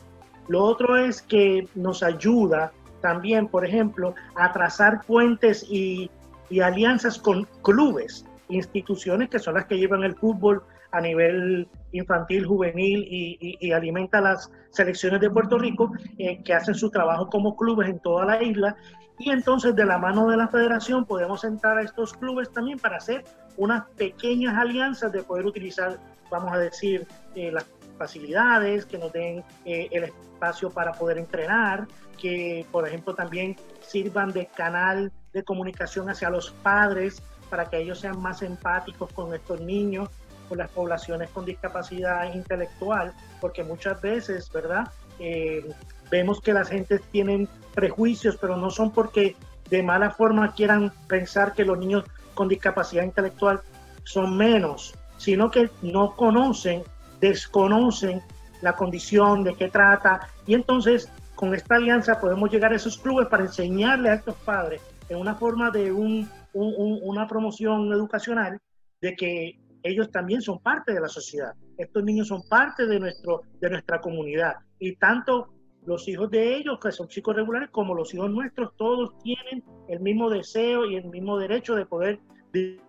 Lo 0.49 0.63
otro 0.63 0.97
es 0.97 1.23
que 1.23 1.67
nos 1.75 2.05
ayuda 2.05 2.73
también, 3.01 3.49
por 3.49 3.65
ejemplo, 3.65 4.15
a 4.37 4.53
trazar 4.53 5.05
puentes 5.05 5.67
y, 5.69 6.09
y 6.49 6.61
alianzas 6.61 7.19
con 7.19 7.49
clubes, 7.63 8.25
instituciones 8.49 9.29
que 9.29 9.41
son 9.41 9.55
las 9.55 9.67
que 9.67 9.77
llevan 9.77 10.05
el 10.05 10.15
fútbol 10.15 10.63
a 10.97 11.01
nivel 11.01 11.69
infantil, 11.93 12.47
juvenil 12.47 13.07
y, 13.09 13.73
alimenta 13.73 14.21
las 14.21 14.51
selecciones 14.71 15.21
de 15.21 15.31
Puerto 15.31 15.59
Rico 15.59 15.93
eh, 16.19 16.43
que 16.43 16.55
hacen 16.55 16.75
su 16.75 16.91
trabajo 16.91 17.29
como 17.29 17.55
clubes 17.55 17.89
en 17.89 18.01
toda 18.01 18.25
la 18.25 18.43
isla. 18.43 18.77
Y 19.19 19.31
entonces 19.31 19.75
de 19.75 19.85
la 19.85 19.99
mano 19.99 20.29
de 20.29 20.37
la 20.37 20.49
federación 20.49 21.05
podemos 21.05 21.45
entrar 21.45 21.79
a 21.79 21.83
estos 21.83 22.15
clubes 22.15 22.51
también 22.51 22.79
para 22.79 22.97
hacer 22.97 23.25
unas 23.57 23.85
pequeñas 23.97 24.57
alianzas 24.57 25.13
de 25.13 25.23
poder 25.23 25.47
utilizar, 25.47 25.99
vamos 26.31 26.53
a 26.53 26.59
decir, 26.59 27.07
eh, 27.35 27.51
las 27.53 27.67
facilidades, 27.99 28.87
que 28.87 28.99
nos 28.99 29.13
den 29.13 29.45
eh, 29.65 29.89
el 29.91 30.05
espacio 30.05 30.71
para 30.71 30.93
poder 30.93 31.19
entrenar, 31.19 31.87
que 32.19 32.67
por 32.73 32.87
ejemplo 32.87 33.15
también 33.15 33.57
sirvan 33.81 34.33
de 34.33 34.47
canal 34.47 35.13
de 35.33 35.43
comunicación 35.45 36.09
hacia 36.09 36.31
los 36.31 36.51
padres 36.63 37.23
para 37.51 37.67
que 37.67 37.79
ellos 37.79 38.01
sean 38.01 38.21
más 38.21 38.43
empáticos 38.43 39.13
con 39.13 39.35
estos 39.35 39.61
niños 39.61 40.09
con 40.49 40.59
las 40.59 40.71
poblaciones 40.71 41.31
con 41.31 41.45
discapacidad 41.45 42.33
intelectual, 42.35 43.13
porque 43.41 43.65
muchas 43.65 44.01
veces, 44.01 44.51
¿verdad? 44.53 44.89
Eh, 45.19 45.65
vemos 46.11 46.41
que 46.41 46.53
las 46.53 46.69
gentes 46.69 47.03
tienen 47.11 47.49
prejuicios, 47.75 48.37
pero 48.41 48.57
no 48.57 48.71
son 48.71 48.93
porque 48.93 49.37
de 49.71 49.83
mala 49.83 50.11
forma 50.11 50.55
quieran 50.55 50.93
pensar 51.09 51.53
que 51.55 51.65
los 51.65 51.79
niños 51.79 52.05
con 52.35 52.49
discapacidad 52.49 53.03
intelectual 53.03 53.61
son 54.05 54.37
menos, 54.37 54.95
sino 55.17 55.51
que 55.51 55.71
no 55.83 56.15
conocen, 56.15 56.83
desconocen 57.21 58.23
la 58.63 58.75
condición, 58.75 59.45
de 59.45 59.55
qué 59.55 59.69
trata, 59.69 60.29
y 60.47 60.55
entonces 60.55 61.11
con 61.35 61.55
esta 61.55 61.77
alianza 61.77 62.21
podemos 62.21 62.51
llegar 62.51 62.73
a 62.73 62.77
esos 62.77 62.97
clubes 62.99 63.29
para 63.29 63.45
enseñarle 63.45 64.11
a 64.11 64.15
estos 64.15 64.37
padres 64.37 64.81
en 65.09 65.19
una 65.19 65.35
forma 65.35 65.71
de 65.71 65.93
un, 65.93 66.29
una 66.53 67.29
promoción 67.29 67.93
educacional 67.93 68.59
de 69.01 69.15
que 69.15 69.59
ellos 69.87 70.11
también 70.11 70.43
son 70.43 70.59
parte 70.59 70.93
de 70.93 71.01
la 71.01 71.09
sociedad. 71.09 71.55
Estos 71.79 72.03
niños 72.05 72.29
son 72.29 72.43
parte 72.49 72.87
de, 72.87 72.99
nuestro, 72.99 73.43
de 73.61 73.71
nuestra 73.71 74.01
comunidad. 74.01 74.57
Y 74.79 74.97
tanto 74.97 75.49
los 75.87 76.09
hijos 76.09 76.31
de 76.31 76.57
ellos, 76.57 76.79
que 76.81 76.93
son 76.93 77.09
chicos 77.09 77.37
regulares, 77.37 77.71
como 77.71 77.95
los 77.95 78.13
hijos 78.13 78.31
nuestros, 78.31 78.77
todos 78.77 79.17
tienen 79.23 79.65
el 79.89 80.01
mismo 80.01 80.29
deseo 80.29 80.85
y 80.87 80.97
el 80.97 81.05
mismo 81.07 81.39
derecho 81.39 81.75
de 81.75 81.87
poder 81.87 82.21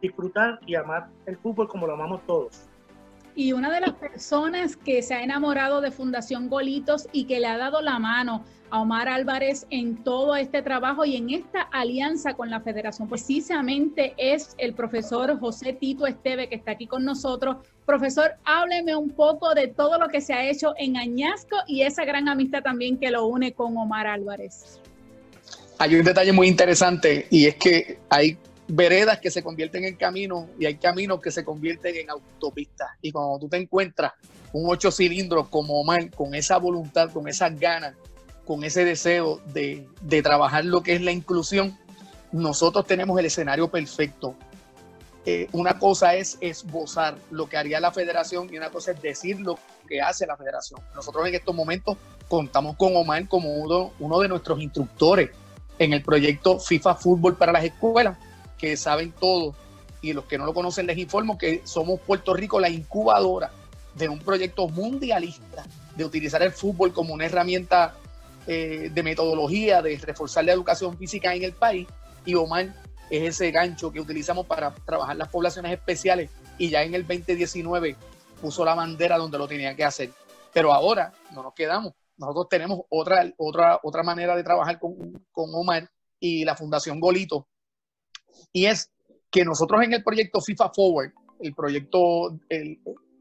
disfrutar 0.02 0.60
y 0.66 0.76
amar 0.76 1.10
el 1.26 1.38
fútbol 1.38 1.68
como 1.68 1.88
lo 1.88 1.94
amamos 1.94 2.26
todos. 2.26 2.70
Y 3.36 3.54
una 3.54 3.72
de 3.72 3.82
las 3.82 3.94
personas 3.94 4.76
que 4.76 5.04
se 5.04 5.14
ha 5.14 5.24
enamorado 5.24 5.80
de 5.80 5.92
Fundación 5.92 6.50
Golitos 6.50 7.08
y 7.12 7.26
que 7.26 7.40
le 7.40 7.46
ha 7.46 7.58
dado 7.58 7.82
la 7.82 8.00
mano 8.00 8.44
a 8.70 8.82
Omar 8.82 9.08
Álvarez 9.08 9.66
en 9.70 10.04
todo 10.04 10.36
este 10.36 10.62
trabajo 10.62 11.06
y 11.06 11.16
en 11.16 11.30
esta 11.30 11.62
alianza 11.62 12.34
con 12.34 12.50
la 12.50 12.62
federación. 12.62 13.10
Precisamente 13.10 14.14
es 14.18 14.56
el 14.58 14.74
profesor 14.74 15.40
José 15.40 15.74
Tito 15.74 16.06
Esteve 16.08 16.50
que 16.50 16.56
está 16.56 16.72
aquí 16.72 16.88
con 16.88 17.06
nosotros. 17.06 17.58
Profesor, 17.86 18.32
hábleme 18.44 18.96
un 18.96 19.10
poco 19.10 19.54
de 19.54 19.68
todo 19.68 19.98
lo 19.98 20.10
que 20.10 20.22
se 20.22 20.34
ha 20.34 20.50
hecho 20.50 20.74
en 20.78 20.98
Añasco 20.98 21.56
y 21.68 21.84
esa 21.84 22.06
gran 22.06 22.28
amistad 22.28 22.64
también 22.64 22.98
que 22.98 23.12
lo 23.12 23.26
une 23.26 23.54
con 23.54 23.78
Omar 23.78 24.08
Álvarez. 24.08 24.80
Hay 25.80 25.96
un 25.96 26.04
detalle 26.04 26.34
muy 26.34 26.48
interesante 26.48 27.28
y 27.30 27.46
es 27.46 27.56
que 27.56 28.00
hay 28.10 28.38
veredas 28.68 29.20
que 29.20 29.32
se 29.32 29.44
convierten 29.44 29.86
en 29.86 29.96
caminos 29.96 30.46
y 30.60 30.66
hay 30.66 30.76
caminos 30.76 31.22
que 31.22 31.32
se 31.32 31.46
convierten 31.46 31.96
en 31.96 32.10
autopistas. 32.10 32.90
Y 33.02 33.12
cuando 33.12 33.40
tú 33.40 33.48
te 33.48 33.58
encuentras 33.58 34.14
un 34.54 34.70
ocho 34.70 34.92
cilindros 34.92 35.48
como 35.50 35.80
Omar, 35.80 36.10
con 36.12 36.34
esa 36.34 36.58
voluntad, 36.58 37.12
con 37.12 37.28
esas 37.28 37.58
ganas 37.60 37.94
con 38.48 38.64
ese 38.64 38.86
deseo 38.86 39.42
de, 39.48 39.86
trabajar 40.24 40.64
lo 40.64 40.82
que 40.82 40.96
es 40.96 41.02
la 41.02 41.12
inclusión, 41.12 41.78
nosotros 42.32 42.88
tenemos 42.88 43.20
el 43.20 43.26
escenario 43.26 43.68
perfecto. 43.68 44.36
Eh, 45.26 45.50
una 45.52 45.78
cosa 45.78 46.16
es 46.16 46.38
esbozar 46.40 47.18
lo 47.30 47.50
que 47.50 47.58
haría 47.58 47.82
la 47.82 47.92
federación 47.92 48.48
y 48.52 48.58
una 48.58 48.70
cosa 48.70 48.92
es 48.92 49.02
decir 49.02 49.42
lo 49.42 49.60
que 49.90 50.02
hace 50.02 50.26
la 50.26 50.38
federación. 50.38 50.80
Nosotros 50.96 51.28
en 51.28 51.36
estos 51.36 51.54
momentos 51.54 51.98
contamos 52.30 52.78
con 52.78 52.96
Omar 52.96 53.28
como 53.28 53.54
uno, 53.54 53.92
uno 54.00 54.20
de 54.20 54.30
nuestros 54.30 54.62
instructores 54.62 55.32
en 55.78 55.92
el 55.92 56.02
proyecto 56.02 56.58
FIFA 56.58 56.96
Fútbol 56.96 57.36
para 57.36 57.52
las 57.52 57.66
escuelas, 57.66 58.18
que 58.58 58.78
saben 58.78 59.12
todo 59.12 59.54
y 60.02 60.14
los 60.14 60.24
que 60.24 60.38
no 60.38 60.46
lo 60.46 60.54
conocen 60.54 60.88
les 60.88 60.98
informo 60.98 61.38
que 61.38 61.62
somos 61.66 62.00
Puerto 62.00 62.34
Rico 62.34 62.62
la 62.62 62.70
incubadora 62.70 63.52
de 63.96 64.08
un 64.08 64.20
proyecto 64.20 64.70
mundialista 64.70 65.66
de 65.98 66.06
utilizar 66.06 66.42
el 66.44 66.52
fútbol 66.52 66.94
como 66.94 67.14
una 67.14 67.26
herramienta 67.26 67.96
eh, 68.48 68.90
de 68.94 69.04
metodología 69.04 69.82
de 69.82 69.98
reforzar 69.98 70.46
la 70.46 70.54
educación 70.54 70.98
física 70.98 71.36
en 71.36 71.44
el 71.44 71.52
país 71.52 71.86
y 72.26 72.34
Omar 72.36 72.74
es 73.10 73.24
ese 73.24 73.52
gancho 73.52 73.92
que 73.92 74.00
utilizamos 74.00 74.46
para 74.46 74.74
trabajar 74.74 75.18
las 75.18 75.28
poblaciones 75.28 75.74
especiales 75.74 76.30
y 76.58 76.70
ya 76.70 76.84
en 76.84 76.94
el 76.94 77.06
2019 77.06 77.98
puso 78.42 78.64
la 78.64 78.74
bandera 78.74 79.18
donde 79.18 79.38
lo 79.38 79.48
tenía 79.48 79.76
que 79.76 79.84
hacer. 79.84 80.12
Pero 80.54 80.74
ahora 80.74 81.12
no 81.34 81.44
nos 81.44 81.54
quedamos. 81.54 81.94
Nosotros 82.18 82.48
tenemos 82.50 82.82
otra, 82.90 83.30
otra, 83.38 83.80
otra 83.84 84.04
manera 84.04 84.36
de 84.36 84.44
trabajar 84.44 84.80
con, 84.80 85.26
con 85.32 85.50
Omar 85.54 85.90
y 86.20 86.46
la 86.46 86.56
Fundación 86.56 87.00
Golito. 87.00 87.48
Y 88.54 88.66
es 88.66 88.92
que 89.30 89.44
nosotros 89.44 89.84
en 89.84 89.94
el 89.94 90.04
proyecto 90.04 90.42
FIFA 90.42 90.72
Forward, 90.74 91.12
el 91.42 91.54
proyecto, 91.54 92.40
el, 92.50 92.80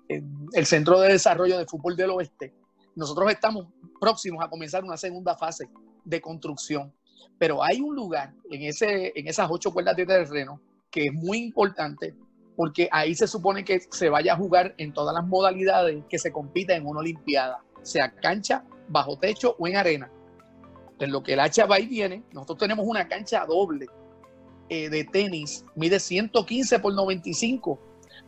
el 0.08 0.66
Centro 0.66 1.00
de 1.00 1.12
Desarrollo 1.12 1.58
de 1.58 1.66
Fútbol 1.66 1.96
del 1.96 2.10
Oeste, 2.10 2.54
nosotros 2.96 3.30
estamos 3.30 3.66
próximos 4.00 4.44
a 4.44 4.48
comenzar 4.48 4.82
una 4.82 4.96
segunda 4.96 5.36
fase 5.36 5.68
de 6.04 6.20
construcción, 6.20 6.92
pero 7.38 7.62
hay 7.62 7.80
un 7.80 7.94
lugar 7.94 8.34
en, 8.50 8.62
ese, 8.62 9.12
en 9.14 9.28
esas 9.28 9.48
ocho 9.50 9.72
cuerdas 9.72 9.96
de 9.96 10.06
terreno 10.06 10.60
que 10.90 11.04
es 11.04 11.12
muy 11.12 11.38
importante 11.38 12.16
porque 12.56 12.88
ahí 12.90 13.14
se 13.14 13.28
supone 13.28 13.64
que 13.64 13.80
se 13.90 14.08
vaya 14.08 14.32
a 14.32 14.36
jugar 14.36 14.74
en 14.78 14.92
todas 14.92 15.14
las 15.14 15.26
modalidades 15.26 16.02
que 16.08 16.18
se 16.18 16.32
compita 16.32 16.74
en 16.74 16.86
una 16.86 17.00
Olimpiada, 17.00 17.62
sea 17.82 18.10
cancha, 18.10 18.64
bajo 18.88 19.18
techo 19.18 19.56
o 19.58 19.68
en 19.68 19.76
arena. 19.76 20.10
En 20.98 21.12
lo 21.12 21.22
que 21.22 21.34
el 21.34 21.40
hacha 21.40 21.66
va 21.66 21.78
y 21.78 21.86
viene, 21.86 22.24
nosotros 22.32 22.58
tenemos 22.58 22.86
una 22.88 23.06
cancha 23.06 23.44
doble 23.44 23.86
eh, 24.70 24.88
de 24.88 25.04
tenis, 25.04 25.66
mide 25.74 26.00
115 26.00 26.78
por 26.78 26.94
95 26.94 27.78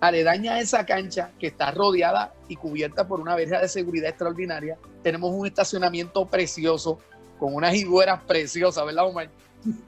aledaña 0.00 0.54
a 0.54 0.60
esa 0.60 0.86
cancha 0.86 1.32
que 1.38 1.48
está 1.48 1.70
rodeada 1.70 2.32
y 2.48 2.56
cubierta 2.56 3.06
por 3.06 3.20
una 3.20 3.34
verja 3.34 3.60
de 3.60 3.68
seguridad 3.68 4.10
extraordinaria, 4.10 4.78
tenemos 5.02 5.32
un 5.32 5.46
estacionamiento 5.46 6.26
precioso 6.26 6.98
con 7.38 7.54
unas 7.54 7.74
higueras 7.74 8.22
preciosas, 8.22 8.84
¿verdad, 8.84 9.06
Omar? 9.06 9.30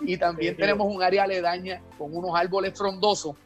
Y 0.00 0.16
también 0.16 0.56
tenemos 0.56 0.92
un 0.92 1.02
área 1.02 1.24
aledaña 1.24 1.80
con 1.96 2.14
unos 2.14 2.32
árboles 2.34 2.76
frondosos. 2.76 3.36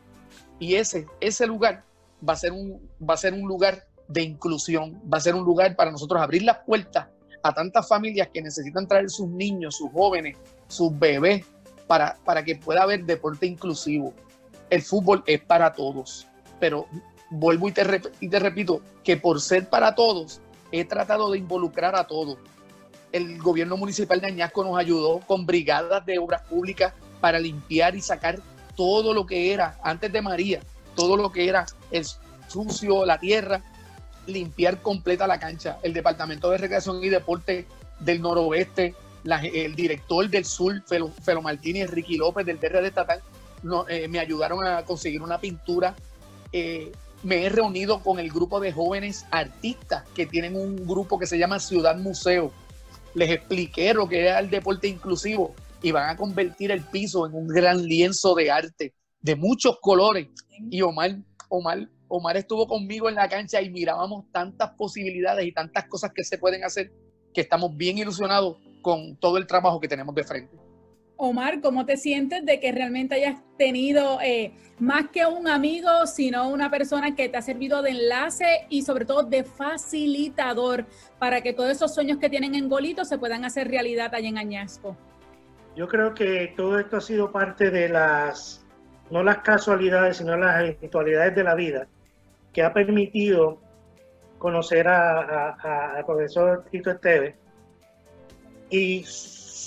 Y 0.59 0.75
ese, 0.76 1.06
ese 1.21 1.47
lugar 1.47 1.85
va 2.26 2.33
a, 2.33 2.37
ser 2.37 2.52
un, 2.52 2.80
va 2.99 3.14
a 3.14 3.18
ser 3.18 3.35
un 3.35 3.47
lugar 3.47 3.87
de 4.09 4.23
inclusión, 4.23 5.00
va 5.12 5.18
a 5.18 5.21
ser 5.21 5.35
un 5.35 5.44
lugar 5.44 5.76
para 5.76 5.90
nosotros 5.90 6.21
abrir 6.21 6.42
las 6.42 6.59
puertas 6.59 7.09
a 7.42 7.52
tantas 7.52 7.87
familias 7.87 8.28
que 8.33 8.40
necesitan 8.40 8.88
traer 8.88 9.11
sus 9.11 9.28
niños, 9.28 9.76
sus 9.76 9.92
jóvenes, 9.92 10.37
sus 10.66 10.99
bebés, 10.99 11.44
para, 11.87 12.16
para 12.25 12.42
que 12.42 12.56
pueda 12.56 12.83
haber 12.83 13.04
deporte 13.04 13.44
inclusivo. 13.44 14.14
El 14.71 14.80
fútbol 14.80 15.23
es 15.26 15.42
para 15.42 15.75
todos 15.75 16.26
pero 16.64 16.87
vuelvo 17.28 17.68
y 17.68 17.73
te, 17.73 17.85
repito 18.38 18.80
que 19.04 19.18
por 19.18 19.38
ser 19.42 19.68
para 19.68 19.94
todos, 19.94 20.40
he 20.73 20.87
tratado 20.87 21.30
de 21.30 21.37
involucrar 21.37 21.94
a 21.94 22.06
todos. 22.06 22.38
el 23.12 23.37
gobierno 23.37 23.76
municipal 23.76 24.18
de 24.18 24.28
Añasco 24.28 24.64
nos 24.64 24.78
ayudó 24.78 25.21
con 25.21 25.44
brigadas 25.44 26.06
de 26.06 26.18
obras 26.18 26.40
públicas 26.40 26.94
para 27.21 27.38
limpiar 27.38 27.94
y 27.97 28.00
sacar 28.00 28.38
todo 28.76 29.12
lo 29.12 29.26
que 29.26 29.52
era, 29.52 29.78
antes 29.83 30.11
de 30.11 30.23
María, 30.23 30.61
todo 30.97 31.18
lo 31.18 31.30
que 31.30 31.49
era 31.50 31.66
el 31.90 32.06
sucio, 32.49 33.04
la 33.04 33.21
tierra, 33.21 33.61
limpiar 34.26 34.80
completa 34.80 35.26
la 35.26 35.38
cancha. 35.38 35.76
El 35.83 35.92
Departamento 35.92 36.49
de 36.49 36.56
Recreación 36.56 37.04
y 37.04 37.11
Deporte 37.11 37.66
del 38.00 38.23
Noroeste, 38.23 38.94
el 39.52 39.75
director 39.75 40.30
del 40.30 40.47
Sur, 40.47 40.83
Felo, 40.87 41.11
Felo 41.11 41.42
Martínez, 41.42 41.90
Ricky 41.90 42.16
López 42.16 42.47
del 42.47 42.59
DRD 42.59 42.87
Estatal, 42.87 43.21
eh, 43.88 44.09
me 44.09 44.18
ayudaron 44.18 44.66
a 44.66 44.85
conseguir 44.85 45.23
una 45.23 45.38
pintura. 45.38 45.94
Eh, 46.56 46.92
me 47.25 47.44
he 47.44 47.49
reunido 47.49 48.00
con 48.00 48.20
el 48.20 48.30
grupo 48.30 48.61
de 48.61 48.70
jóvenes 48.70 49.26
artistas 49.32 50.04
que 50.14 50.25
tienen 50.25 50.54
un 50.54 50.87
grupo 50.87 51.18
que 51.18 51.26
se 51.26 51.37
llama 51.37 51.58
Ciudad 51.58 51.96
Museo. 51.96 52.52
Les 53.14 53.28
expliqué 53.28 53.92
lo 53.92 54.08
que 54.08 54.20
era 54.20 54.38
el 54.38 54.50
deporte 54.50 54.87
inclusivo 54.87 55.52
y 55.82 55.90
van 55.90 56.11
a 56.11 56.16
convertir 56.16 56.70
el 56.70 56.82
piso 56.82 57.26
en 57.26 57.34
un 57.34 57.49
gran 57.49 57.82
lienzo 57.84 58.37
de 58.37 58.52
arte 58.52 58.94
de 59.20 59.34
muchos 59.34 59.78
colores. 59.80 60.28
Y 60.70 60.80
Omar, 60.82 61.16
Omar, 61.49 61.88
Omar 62.06 62.37
estuvo 62.37 62.68
conmigo 62.68 63.08
en 63.08 63.16
la 63.16 63.28
cancha 63.28 63.61
y 63.61 63.70
mirábamos 63.70 64.30
tantas 64.30 64.70
posibilidades 64.78 65.44
y 65.44 65.52
tantas 65.52 65.88
cosas 65.88 66.12
que 66.14 66.23
se 66.23 66.38
pueden 66.38 66.62
hacer 66.62 66.92
que 67.32 67.40
estamos 67.40 67.76
bien 67.76 67.99
ilusionados 67.99 68.58
con 68.80 69.16
todo 69.16 69.38
el 69.38 69.49
trabajo 69.49 69.80
que 69.80 69.88
tenemos 69.88 70.14
de 70.14 70.23
frente. 70.23 70.63
Omar, 71.16 71.61
¿cómo 71.61 71.87
te 71.87 71.97
sientes 71.97 72.44
de 72.44 72.59
que 72.59 72.73
realmente 72.73 73.14
hayas 73.14 73.40
tenido 73.56 74.21
eh, 74.21 74.52
más 74.78 75.09
que 75.11 75.25
un 75.26 75.47
amigo, 75.47 76.06
sino 76.06 76.49
una 76.49 76.71
persona 76.71 77.14
que 77.14 77.28
te 77.28 77.37
ha 77.37 77.42
servido 77.42 77.83
de 77.83 77.90
enlace 77.90 78.66
y 78.68 78.83
sobre 78.83 79.04
todo 79.04 79.23
de 79.23 79.44
facilitador 79.44 80.87
para 81.18 81.40
que 81.40 81.52
todos 81.52 81.71
esos 81.71 81.94
sueños 81.94 82.18
que 82.18 82.28
tienen 82.28 82.54
en 82.54 82.68
Golito 82.68 83.04
se 83.04 83.18
puedan 83.18 83.44
hacer 83.44 83.68
realidad 83.68 84.12
allá 84.14 84.28
en 84.28 84.38
Añasco? 84.38 84.97
Yo 85.76 85.88
creo 85.88 86.14
que 86.14 86.52
todo 86.56 86.78
esto 86.78 86.97
ha 86.97 87.00
sido 87.00 87.30
parte 87.30 87.71
de 87.71 87.88
las, 87.88 88.64
no 89.11 89.23
las 89.23 89.38
casualidades, 89.38 90.16
sino 90.16 90.37
las 90.37 90.61
eventualidades 90.61 91.35
de 91.35 91.44
la 91.44 91.54
vida, 91.54 91.87
que 92.52 92.62
ha 92.62 92.73
permitido 92.73 93.59
conocer 94.38 94.87
al 94.88 96.04
profesor 96.04 96.64
Tito 96.71 96.90
Esteves 96.90 97.35
y 98.71 99.04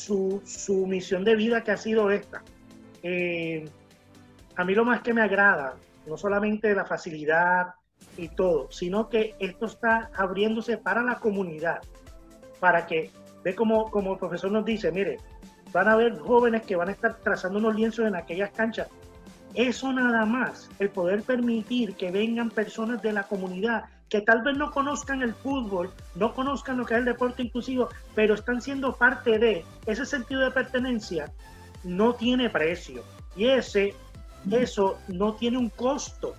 su, 0.07 0.85
misión 0.87 1.23
de 1.23 1.35
vida 1.35 1.63
que 1.63 1.71
ha 1.71 1.77
sido 1.77 2.09
esta. 2.11 2.43
Eh, 3.03 3.65
a 4.55 4.63
mí 4.63 4.73
lo 4.73 4.85
más 4.85 5.01
que 5.01 5.13
me 5.13 5.21
agrada, 5.21 5.75
no 6.05 6.17
solamente 6.17 6.73
la 6.73 6.85
facilidad 6.85 7.75
y 8.17 8.29
todo, 8.29 8.71
sino 8.71 9.09
que 9.09 9.35
esto 9.39 9.65
está 9.65 10.09
abriéndose 10.15 10.77
para 10.77 11.03
la 11.03 11.15
comunidad, 11.19 11.79
para 12.59 12.85
que, 12.85 13.11
ve 13.43 13.53
como, 13.53 13.91
como 13.91 14.13
el 14.13 14.19
profesor 14.19 14.51
nos 14.51 14.65
dice, 14.65 14.91
mire, 14.91 15.17
van 15.71 15.87
a 15.87 15.93
haber 15.93 16.17
jóvenes 16.17 16.63
que 16.63 16.75
van 16.75 16.89
a 16.89 16.93
estar 16.93 17.17
trazando 17.17 17.59
unos 17.59 17.75
lienzos 17.75 18.07
en 18.07 18.15
aquellas 18.15 18.51
canchas. 18.51 18.87
Eso 19.53 19.91
nada 19.91 20.25
más, 20.25 20.69
el 20.79 20.89
poder 20.89 21.23
permitir 21.23 21.95
que 21.95 22.11
vengan 22.11 22.49
personas 22.49 23.01
de 23.01 23.13
la 23.13 23.23
comunidad 23.23 23.85
que 24.09 24.21
tal 24.21 24.41
vez 24.41 24.55
no 24.55 24.71
conozcan 24.71 25.21
el 25.21 25.33
fútbol, 25.33 25.91
no 26.15 26.33
conozcan 26.33 26.77
lo 26.77 26.85
que 26.85 26.93
es 26.93 26.99
el 26.99 27.05
deporte 27.05 27.43
inclusivo, 27.43 27.89
pero 28.15 28.35
están 28.35 28.61
siendo 28.61 28.95
parte 28.95 29.37
de 29.37 29.65
ese 29.85 30.05
sentido 30.05 30.41
de 30.41 30.51
pertenencia, 30.51 31.31
no 31.83 32.13
tiene 32.13 32.49
precio. 32.49 33.03
Y 33.35 33.47
ese, 33.47 33.93
eso 34.49 34.97
no 35.09 35.33
tiene 35.33 35.57
un 35.57 35.69
costo, 35.69 36.35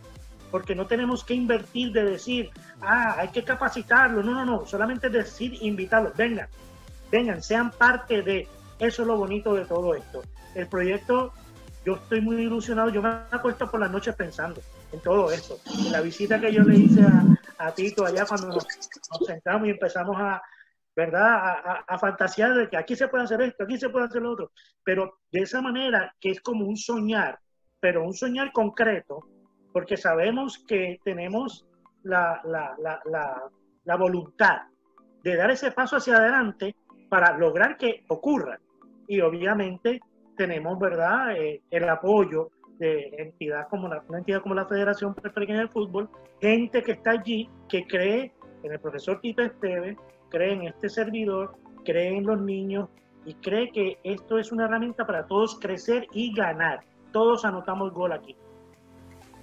porque 0.51 0.75
no 0.75 0.87
tenemos 0.87 1.25
que 1.25 1.35
invertir 1.35 1.93
de 1.93 2.05
decir, 2.05 2.51
ah, 2.81 3.17
hay 3.19 3.29
que 3.29 3.45
capacitarlo. 3.45 4.23
No, 4.23 4.33
no, 4.33 4.45
no, 4.45 4.67
solamente 4.67 5.11
decir, 5.11 5.59
invitarlos, 5.61 6.17
vengan, 6.17 6.49
vengan, 7.11 7.43
sean 7.43 7.71
parte 7.71 8.23
de. 8.23 8.49
Eso 8.79 9.03
es 9.03 9.09
lo 9.09 9.17
bonito 9.17 9.55
de 9.55 9.65
todo 9.65 9.95
esto. 9.95 10.23
El 10.55 10.69
proyecto, 10.69 11.33
yo 11.85 11.97
estoy 11.97 12.21
muy 12.21 12.37
ilusionado, 12.37 12.89
yo 12.91 13.03
me 13.03 13.09
acuesto 13.31 13.71
por 13.71 13.81
las 13.81 13.91
noches 13.91 14.15
pensando 14.15 14.61
en 14.93 15.01
todo 15.01 15.31
esto. 15.31 15.59
En 15.79 15.93
la 15.93 16.01
visita 16.01 16.41
que 16.41 16.53
yo 16.53 16.63
le 16.63 16.79
hice 16.79 17.03
a, 17.03 17.25
a 17.59 17.73
Tito 17.73 18.05
allá 18.05 18.25
cuando 18.27 18.49
nos, 18.49 18.67
sentamos 19.27 19.69
y 19.69 19.71
empezamos 19.71 20.17
a, 20.19 20.43
¿verdad? 20.95 21.85
A, 21.87 21.99
fantasear 21.99 22.55
de 22.55 22.69
que 22.69 22.77
aquí 22.77 22.97
se 22.97 23.09
puede 23.09 23.25
hacer 23.25 23.41
esto, 23.43 23.65
aquí 23.65 23.79
se 23.79 23.89
puede 23.89 24.07
hacer 24.07 24.23
lo 24.23 24.33
otro, 24.33 24.53
pero 24.85 25.21
de 25.31 25.41
esa 25.41 25.61
manera 25.61 26.15
que 26.21 26.31
es 26.31 26.41
como 26.41 26.67
un 26.67 26.77
soñar, 26.77 27.39
pero 27.81 28.05
un 28.05 28.15
soñar 28.15 28.53
concreto, 28.53 29.27
porque 29.73 29.97
sabemos 29.97 30.65
que 30.67 30.99
tenemos 31.05 31.67
la, 32.03 32.41
la, 32.45 32.75
la, 32.79 33.43
la 33.85 33.97
voluntad 33.97 34.63
de 35.23 35.37
dar 35.37 35.51
ese 35.51 35.73
paso 35.73 35.97
hacia 35.97 36.17
adelante 36.17 36.77
para 37.09 37.37
lograr 37.37 37.77
que 37.77 38.05
ocurra. 38.09 38.59
Y 39.07 39.21
obviamente 39.21 40.01
tenemos, 40.37 40.79
¿verdad?, 40.79 41.37
eh, 41.37 41.63
el 41.71 41.89
apoyo 41.89 42.51
de 42.79 43.11
entidad 43.19 43.69
como 43.69 43.89
la, 43.89 44.03
una 44.09 44.19
entidad 44.19 44.43
como 44.43 44.55
la 44.55 44.67
Federación 44.67 45.15
Puertorriqueña 45.15 45.61
de 45.61 45.69
Fútbol, 45.69 46.09
gente 46.41 46.83
que 46.83 46.93
está 46.93 47.13
allí, 47.13 47.49
que 47.69 47.85
cree 47.87 48.33
en 48.63 48.73
el 48.73 48.81
profesor 48.81 49.21
Tito 49.21 49.43
Esteves, 49.43 49.97
cree 50.31 50.53
en 50.53 50.63
este 50.63 50.89
servidor, 50.89 51.57
cree 51.85 52.17
en 52.17 52.27
los 52.27 52.41
niños 52.41 52.89
y 53.25 53.35
cree 53.35 53.71
que 53.73 53.99
esto 54.05 54.39
es 54.39 54.53
una 54.53 54.65
herramienta 54.65 55.07
para 55.07 55.27
todos 55.27 55.59
crecer 55.59 56.07
y 56.13 56.33
ganar. 56.35 56.81
Todos 57.13 57.45
anotamos 57.45 57.93
gol 57.93 58.13
aquí. 58.13 58.37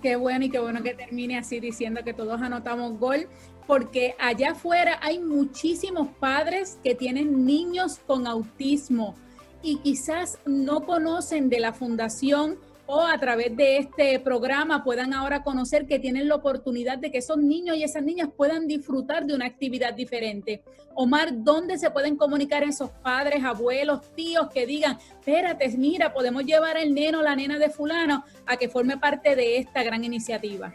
Qué 0.02 0.16
bueno 0.16 0.46
y 0.46 0.50
qué 0.50 0.60
bueno 0.60 0.84
que 0.84 0.94
termine 0.94 1.38
así 1.38 1.60
diciendo 1.60 2.02
que 2.04 2.14
todos 2.14 2.42
anotamos 2.42 3.00
gol, 3.00 3.28
porque 3.66 4.16
allá 4.20 4.52
afuera 4.52 5.00
hay 5.02 5.20
muchísimos 5.20 6.10
padres 6.20 6.80
que 6.84 6.94
tienen 6.94 7.46
niños 7.46 8.00
con 8.06 8.28
autismo 8.28 9.16
y 9.64 9.80
quizás 9.80 10.40
no 10.46 10.82
conocen 10.82 11.50
de 11.50 11.60
la 11.60 11.74
fundación 11.74 12.60
o 12.88 13.02
a 13.02 13.18
través 13.18 13.56
de 13.56 13.78
este 13.78 14.20
programa 14.20 14.84
puedan 14.84 15.14
ahora 15.14 15.44
conocer 15.44 15.88
que 15.88 16.00
tienen 16.00 16.28
la 16.28 16.36
oportunidad 16.36 16.98
de 16.98 17.12
que 17.12 17.18
esos 17.18 17.38
niños 17.38 17.78
y 17.78 17.84
esas 17.84 18.04
niñas 18.04 18.30
puedan 18.36 18.68
disfrutar 18.68 19.26
de 19.26 19.34
una 19.34 19.46
actividad 19.46 19.94
diferente. 19.94 20.64
Omar, 20.94 21.30
¿dónde 21.32 21.78
se 21.78 21.92
pueden 21.92 22.16
comunicar 22.16 22.64
esos 22.64 22.90
padres, 22.90 23.44
abuelos, 23.44 24.14
tíos 24.14 24.50
que 24.54 24.66
digan, 24.66 24.98
espérate, 24.98 25.68
mira, 25.78 26.14
podemos 26.14 26.44
llevar 26.46 26.78
el 26.78 26.94
neno 26.94 27.20
o 27.20 27.24
la 27.24 27.36
nena 27.36 27.58
de 27.58 27.70
fulano 27.70 28.24
a 28.46 28.58
que 28.58 28.70
forme 28.70 28.98
parte 28.98 29.36
de 29.36 29.58
esta 29.58 29.84
gran 29.84 30.04
iniciativa? 30.04 30.74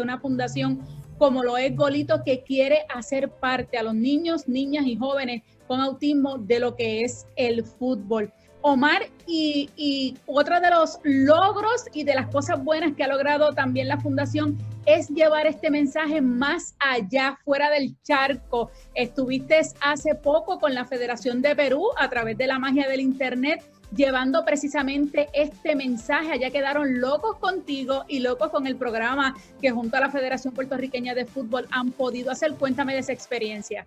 una 0.00 0.18
fundación 0.18 0.80
como 1.18 1.44
lo 1.44 1.56
es 1.56 1.76
Golito, 1.76 2.24
que 2.24 2.42
quiere 2.42 2.84
hacer 2.92 3.30
parte 3.30 3.78
a 3.78 3.84
los 3.84 3.94
niños, 3.94 4.48
niñas 4.48 4.86
y 4.86 4.96
jóvenes 4.96 5.42
con 5.68 5.80
autismo 5.80 6.36
de 6.38 6.58
lo 6.58 6.74
que 6.74 7.02
es 7.02 7.26
el 7.36 7.64
fútbol. 7.64 8.32
Omar, 8.60 9.02
y, 9.26 9.70
y 9.76 10.16
otro 10.26 10.60
de 10.60 10.70
los 10.70 10.98
logros 11.04 11.84
y 11.92 12.04
de 12.04 12.14
las 12.14 12.28
cosas 12.28 12.62
buenas 12.62 12.94
que 12.96 13.04
ha 13.04 13.08
logrado 13.08 13.52
también 13.52 13.88
la 13.88 14.00
fundación 14.00 14.58
es 14.86 15.08
llevar 15.08 15.46
este 15.46 15.70
mensaje 15.70 16.20
más 16.20 16.74
allá, 16.78 17.38
fuera 17.44 17.70
del 17.70 17.96
charco. 18.02 18.70
Estuviste 18.94 19.60
hace 19.80 20.14
poco 20.14 20.58
con 20.58 20.74
la 20.74 20.84
Federación 20.84 21.40
de 21.40 21.54
Perú 21.54 21.86
a 21.98 22.08
través 22.08 22.36
de 22.36 22.46
la 22.46 22.58
magia 22.58 22.88
del 22.88 23.00
Internet 23.00 23.62
llevando 23.94 24.44
precisamente 24.44 25.28
este 25.32 25.74
mensaje. 25.74 26.32
Allá 26.32 26.50
quedaron 26.50 27.00
locos 27.00 27.38
contigo 27.38 28.04
y 28.08 28.20
locos 28.20 28.50
con 28.50 28.66
el 28.66 28.76
programa 28.76 29.34
que 29.60 29.70
junto 29.70 29.96
a 29.96 30.00
la 30.00 30.10
Federación 30.10 30.54
Puertorriqueña 30.54 31.14
de 31.14 31.26
Fútbol 31.26 31.68
han 31.70 31.92
podido 31.92 32.30
hacer. 32.30 32.54
Cuéntame 32.54 32.94
de 32.94 33.00
esa 33.00 33.12
experiencia. 33.12 33.86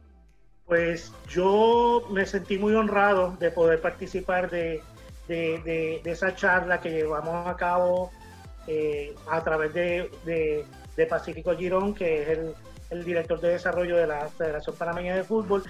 Pues 0.65 1.12
yo 1.30 2.08
me 2.12 2.26
sentí 2.26 2.58
muy 2.58 2.74
honrado 2.74 3.36
de 3.39 3.52
poder 3.52 3.82
participar 3.82 4.50
de, 4.50 4.82
esa 5.28 6.36
charla 6.36 6.82
que 6.82 6.89
llevamos 6.89 7.48
a 7.48 7.56
cabo 7.56 8.12
eh, 8.68 9.13
a 9.30 9.44
través 9.44 9.74
de, 9.74 10.10
de, 10.26 11.06
Pacífico 11.06 11.56
Girón, 11.56 11.94
que 11.94 12.24
es 12.24 12.30
el, 12.30 12.56
el, 12.89 13.06
director 13.06 13.39
de 13.39 13.50
desarrollo 13.50 13.98
de 13.98 14.08
la 14.08 14.28
Federación 14.30 14.76
Panameña 14.76 15.15
de 15.15 15.24
Fútbol, 15.24 15.63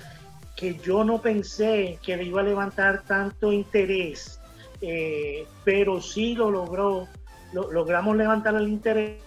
que 0.55 0.75
yo 0.75 1.03
no 1.03 1.21
pensé 1.21 1.99
que 2.01 2.15
le 2.15 2.23
iba 2.23 2.41
a 2.41 2.43
levantar 2.43 3.03
tanto 3.03 3.51
interés, 3.51 4.39
eh, 4.81 5.45
pero 5.63 6.01
sí 6.01 6.35
lo 6.35 6.49
logró, 6.49 7.07
logramos 7.53 8.15
levantar 8.15 8.55
el 8.55 8.67
interés 8.67 9.21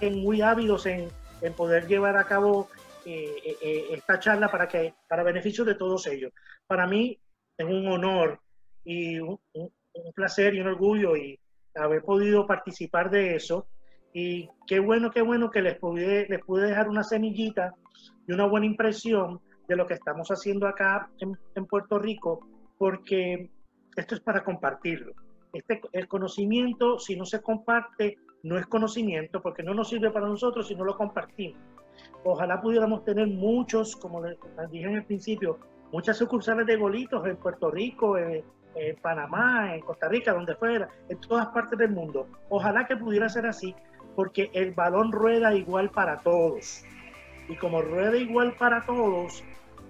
muy 0.00 0.40
ávidos 0.40 0.86
en, 0.86 1.08
en 1.42 1.52
poder 1.52 1.86
llevar 1.86 2.16
a 2.16 2.24
cabo 2.24 2.68
eh, 3.04 3.88
esta 3.90 4.18
charla 4.18 4.50
para 4.50 4.68
que 4.68 4.94
para 5.08 5.22
beneficio 5.22 5.64
de 5.64 5.74
todos 5.74 6.06
ellos. 6.06 6.32
Para 6.66 6.86
mí 6.86 7.18
es 7.56 7.66
un 7.66 7.86
honor 7.88 8.40
y 8.84 9.18
un, 9.18 9.38
placer 10.14 10.54
y 10.54 10.60
un 10.60 10.68
orgullo 10.68 11.16
y 11.16 11.38
haber 11.74 12.02
podido 12.02 12.46
participar 12.46 13.10
de 13.10 13.36
eso. 13.36 13.66
Y 14.12 14.48
qué 14.66 14.80
bueno, 14.80 15.10
qué 15.10 15.22
bueno 15.22 15.50
que 15.50 15.62
les 15.62 15.78
pude, 15.78 16.26
les 16.28 16.44
pude 16.44 16.66
dejar 16.68 16.88
una 16.88 17.04
semillita 17.04 17.74
y 18.26 18.32
una 18.32 18.46
buena 18.46 18.66
impresión 18.66 19.40
de 19.70 19.76
lo 19.76 19.86
que 19.86 19.94
estamos 19.94 20.28
haciendo 20.32 20.66
acá 20.66 21.08
en, 21.20 21.66
Puerto 21.66 21.96
Rico, 21.96 22.44
porque 22.76 23.48
esto 23.94 24.16
es 24.16 24.20
para 24.20 24.42
compartirlo. 24.42 25.12
Este, 25.52 25.80
el 25.92 26.08
conocimiento, 26.08 26.98
si 26.98 27.14
no 27.14 27.24
se 27.24 27.40
comparte, 27.40 28.18
no 28.42 28.58
es 28.58 28.66
conocimiento, 28.66 29.40
porque 29.40 29.62
no 29.62 29.72
nos 29.72 29.88
sirve 29.88 30.10
para 30.10 30.26
nosotros 30.26 30.66
si 30.66 30.74
no 30.74 30.84
lo 30.84 30.96
compartimos. 30.96 31.62
Ojalá 32.24 32.60
pudiéramos 32.60 33.04
tener 33.04 33.28
muchos, 33.28 33.94
como 33.94 34.20
les 34.24 34.36
dije 34.72 34.86
en 34.86 34.96
el 34.96 35.04
principio, 35.04 35.60
muchas 35.92 36.18
sucursales 36.18 36.66
de 36.66 36.74
golitos 36.74 37.24
en 37.24 37.36
Puerto 37.36 37.70
Rico, 37.70 38.18
en, 38.18 38.42
en 38.74 38.96
Panamá, 38.96 39.72
en 39.72 39.82
Costa 39.82 40.08
Rica, 40.08 40.32
donde 40.32 40.56
fuera, 40.56 40.88
en 41.08 41.20
todas 41.20 41.46
partes 41.50 41.78
del 41.78 41.92
mundo. 41.92 42.26
Ojalá 42.48 42.88
que 42.88 42.96
pudiera 42.96 43.28
ser 43.28 43.46
así, 43.46 43.72
porque 44.16 44.50
el 44.52 44.72
balón 44.72 45.12
rueda 45.12 45.54
igual 45.54 45.90
para 45.90 46.16
todos. 46.16 46.84
Y 47.50 47.56
como 47.56 47.82
rueda 47.82 48.16
igual 48.16 48.54
para 48.54 48.86
todos, 48.86 49.42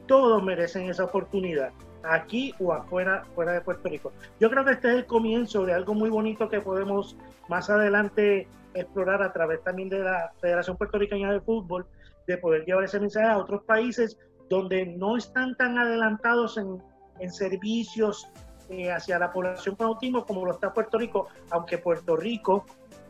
todos 0.07 0.42
merecen 0.42 0.88
esa 0.88 1.05
oportunidad, 1.05 1.73
aquí 2.03 2.55
o 2.59 2.73
afuera 2.73 3.25
fuera 3.35 3.53
de 3.53 3.61
Puerto 3.61 3.88
Rico. 3.88 4.12
Yo 4.40 4.51
creo 4.51 4.64
que 4.64 4.73
este 4.73 4.88
es 4.88 4.94
el 4.94 5.07
comienzo 5.07 5.66
de 5.66 5.75
algo 5.75 5.94
muy 5.94 6.09
bonito 6.09 6.49
que 6.49 6.61
podemos 6.61 7.18
más 7.49 7.68
adelante 7.68 8.49
explorar 8.73 9.23
a 9.23 9.33
través 9.33 9.62
también 9.62 9.90
de 9.90 9.99
la 9.99 10.33
Federación 10.40 10.79
Puertorriqueña 10.79 11.31
de 11.31 11.40
Fútbol, 11.42 11.87
de 12.27 12.38
poder 12.38 12.64
llevar 12.64 12.85
ese 12.85 12.99
mensaje 12.99 13.29
a 13.29 13.37
otros 13.37 13.62
países 13.64 14.18
donde 14.49 14.87
no 14.87 15.18
están 15.18 15.55
tan 15.57 15.77
adelantados 15.77 16.57
en, 16.57 16.83
en 17.18 17.31
servicios 17.31 18.27
eh, 18.70 18.90
hacia 18.90 19.18
la 19.18 19.33
población 19.33 19.75
con 19.75 19.88
autismo 19.88 20.25
como 20.25 20.46
lo 20.46 20.53
está 20.53 20.73
Puerto 20.73 20.96
Rico, 20.96 21.27
aunque 21.51 21.77
Puerto 21.79 22.16
Rico 22.16 22.64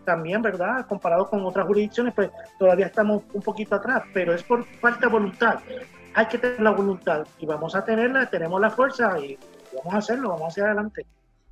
también, 0.04 0.42
¿verdad? 0.42 0.86
Comparado 0.86 1.28
con 1.28 1.44
otras 1.44 1.66
jurisdicciones, 1.66 2.14
pues 2.14 2.30
todavía 2.58 2.86
estamos 2.86 3.22
un 3.32 3.42
poquito 3.42 3.74
atrás, 3.74 4.02
pero 4.12 4.34
es 4.34 4.42
por 4.42 4.64
falta 4.64 5.06
de 5.06 5.12
voluntad. 5.12 5.60
Hay 6.14 6.26
que 6.26 6.38
tener 6.38 6.60
la 6.60 6.70
voluntad 6.70 7.26
y 7.38 7.46
vamos 7.46 7.74
a 7.74 7.84
tenerla, 7.84 8.28
tenemos 8.28 8.60
la 8.60 8.70
fuerza 8.70 9.18
y 9.18 9.38
vamos 9.76 9.94
a 9.94 9.98
hacerlo, 9.98 10.30
vamos 10.30 10.48
hacia 10.48 10.64
adelante. 10.64 11.06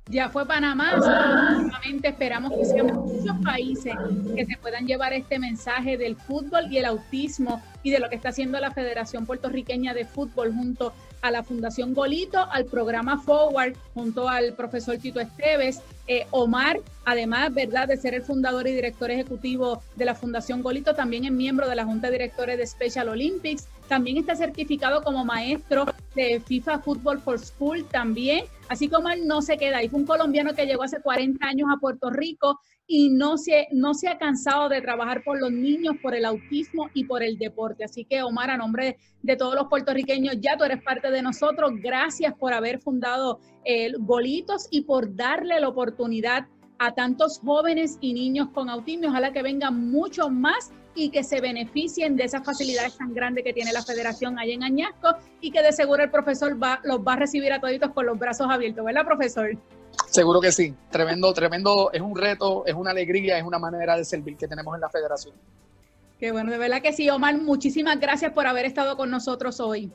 Ya 0.09 0.27
fue 0.27 0.43
Panamá, 0.43 0.99
solamente 0.99 2.07
esperamos 2.07 2.51
que 2.53 2.65
sean 2.65 2.87
muchos 2.87 3.37
países 3.43 3.93
que 4.35 4.43
se 4.43 4.57
puedan 4.57 4.87
llevar 4.87 5.13
este 5.13 5.37
mensaje 5.37 5.99
del 5.99 6.15
fútbol 6.15 6.65
y 6.71 6.79
el 6.79 6.85
autismo 6.85 7.61
y 7.83 7.91
de 7.91 7.99
lo 7.99 8.09
que 8.09 8.15
está 8.15 8.29
haciendo 8.29 8.59
la 8.59 8.71
Federación 8.71 9.27
Puertorriqueña 9.27 9.93
de 9.93 10.05
Fútbol 10.05 10.51
junto 10.51 10.93
a 11.21 11.29
la 11.29 11.43
Fundación 11.43 11.93
Golito, 11.93 12.39
al 12.51 12.65
programa 12.65 13.21
Forward, 13.21 13.75
junto 13.93 14.27
al 14.27 14.53
profesor 14.53 14.97
Tito 14.97 15.19
Esteves, 15.19 15.81
eh, 16.07 16.25
Omar, 16.31 16.79
además, 17.05 17.53
¿verdad?, 17.53 17.87
de 17.87 17.97
ser 17.97 18.15
el 18.15 18.23
fundador 18.23 18.67
y 18.67 18.71
director 18.73 19.11
ejecutivo 19.11 19.83
de 19.95 20.05
la 20.05 20.15
Fundación 20.15 20.63
Golito, 20.63 20.95
también 20.95 21.25
es 21.25 21.31
miembro 21.31 21.69
de 21.69 21.75
la 21.75 21.85
Junta 21.85 22.07
de 22.07 22.13
Directores 22.13 22.57
de 22.57 22.65
Special 22.65 23.09
Olympics, 23.09 23.67
también 23.87 24.17
está 24.17 24.35
certificado 24.35 25.03
como 25.03 25.23
maestro 25.23 25.85
de 26.15 26.41
FIFA 26.45 26.79
Football 26.79 27.19
for 27.19 27.37
School 27.39 27.85
también, 27.85 28.45
así 28.69 28.87
como 28.87 29.09
él 29.09 29.27
no 29.27 29.41
se 29.41 29.57
queda 29.57 29.77
ahí, 29.77 29.89
fue 29.89 29.99
un 29.99 30.05
colombiano 30.05 30.53
que 30.53 30.65
llegó 30.65 30.83
hace 30.83 31.01
40 31.01 31.45
años 31.45 31.69
a 31.73 31.79
Puerto 31.79 32.09
Rico 32.09 32.59
y 32.87 33.09
no 33.09 33.37
se, 33.37 33.67
no 33.71 33.93
se 33.93 34.07
ha 34.07 34.17
cansado 34.17 34.69
de 34.69 34.81
trabajar 34.81 35.23
por 35.23 35.39
los 35.39 35.51
niños, 35.51 35.95
por 36.01 36.15
el 36.15 36.25
autismo 36.25 36.89
y 36.93 37.03
por 37.03 37.21
el 37.21 37.37
deporte. 37.37 37.83
Así 37.83 38.05
que, 38.05 38.23
Omar, 38.23 38.49
a 38.49 38.57
nombre 38.57 38.97
de 39.21 39.35
todos 39.35 39.53
los 39.55 39.67
puertorriqueños, 39.67 40.37
ya 40.39 40.57
tú 40.57 40.63
eres 40.63 40.81
parte 40.81 41.11
de 41.11 41.21
nosotros. 41.21 41.71
Gracias 41.83 42.33
por 42.33 42.53
haber 42.53 42.79
fundado 42.79 43.39
el 43.63 43.97
Golitos 43.99 44.67
y 44.71 44.81
por 44.81 45.15
darle 45.15 45.59
la 45.59 45.67
oportunidad 45.67 46.47
a 46.79 46.95
tantos 46.95 47.39
jóvenes 47.39 47.97
y 48.01 48.13
niños 48.13 48.49
con 48.53 48.69
autismo. 48.69 49.09
Ojalá 49.09 49.33
que 49.33 49.43
vengan 49.43 49.91
muchos 49.91 50.31
más 50.31 50.71
y 50.95 51.09
que 51.09 51.23
se 51.23 51.41
beneficien 51.41 52.15
de 52.15 52.25
esas 52.25 52.43
facilidades 52.43 52.97
tan 52.97 53.13
grandes 53.13 53.43
que 53.43 53.53
tiene 53.53 53.71
la 53.71 53.83
federación 53.83 54.37
allá 54.39 54.53
en 54.53 54.63
Añasco 54.63 55.15
y 55.41 55.51
que 55.51 55.61
de 55.61 55.71
seguro 55.71 56.03
el 56.03 56.09
profesor 56.09 56.61
va, 56.61 56.79
los 56.83 56.99
va 56.99 57.13
a 57.13 57.17
recibir 57.17 57.53
a 57.53 57.59
toditos 57.59 57.91
con 57.91 58.05
los 58.05 58.17
brazos 58.17 58.47
abiertos, 58.49 58.83
¿verdad, 58.83 59.05
profesor? 59.05 59.51
Seguro 60.07 60.41
que 60.41 60.51
sí. 60.51 60.73
Tremendo, 60.89 61.33
tremendo. 61.33 61.91
Es 61.91 62.01
un 62.01 62.15
reto, 62.15 62.65
es 62.65 62.73
una 62.73 62.91
alegría, 62.91 63.37
es 63.37 63.43
una 63.43 63.59
manera 63.59 63.95
de 63.95 64.05
servir 64.05 64.37
que 64.37 64.47
tenemos 64.47 64.73
en 64.75 64.81
la 64.81 64.89
federación. 64.89 65.35
Qué 66.19 66.31
bueno, 66.31 66.51
de 66.51 66.57
verdad 66.57 66.81
que 66.81 66.93
sí, 66.93 67.09
Omar. 67.09 67.37
Muchísimas 67.37 67.99
gracias 67.99 68.33
por 68.33 68.47
haber 68.47 68.65
estado 68.65 68.97
con 68.97 69.09
nosotros 69.09 69.59
hoy. 69.59 69.91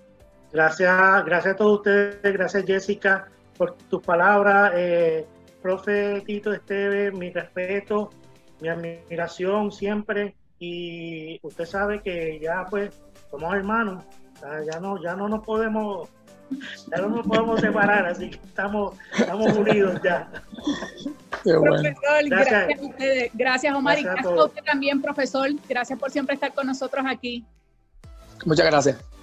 Gracias, 0.52 1.24
gracias 1.24 1.54
a 1.54 1.56
todos 1.56 1.78
ustedes, 1.78 2.22
gracias 2.22 2.64
Jessica 2.64 3.28
por 3.56 3.76
tus 3.90 4.02
palabras. 4.02 4.72
Eh, 4.76 5.26
profe 5.62 6.22
Tito 6.22 6.52
Esteves, 6.52 7.12
mi 7.12 7.30
respeto, 7.30 8.10
mi 8.60 8.68
admiración 8.68 9.72
siempre. 9.72 10.36
Y 10.58 11.38
usted 11.42 11.64
sabe 11.64 12.00
que 12.02 12.38
ya 12.40 12.66
pues 12.70 12.90
somos 13.30 13.54
hermanos, 13.54 14.04
ya 14.70 14.80
no, 14.80 15.02
ya 15.02 15.14
no 15.14 15.28
nos 15.28 15.44
podemos 15.44 16.08
ya 16.90 17.02
no 17.02 17.08
nos 17.08 17.26
podemos 17.26 17.60
separar, 17.60 18.06
así 18.06 18.30
que 18.30 18.36
estamos, 18.36 18.96
estamos 19.18 19.56
unidos 19.56 20.00
ya. 20.04 20.28
Profesor, 21.42 22.28
gracias. 22.28 22.78
a 22.78 22.82
ustedes. 22.82 23.30
Gracias, 23.34 23.74
Omar. 23.74 23.98
y 23.98 24.02
gracias 24.02 24.26
a 24.26 24.44
usted 24.44 24.62
también, 24.62 25.02
profesor. 25.02 25.50
Gracias 25.68 25.98
por 25.98 26.10
siempre 26.10 26.34
estar 26.34 26.54
con 26.54 26.66
nosotros 26.66 27.04
aquí. 27.08 27.44
Muchas 28.44 28.66
gracias. 28.66 29.13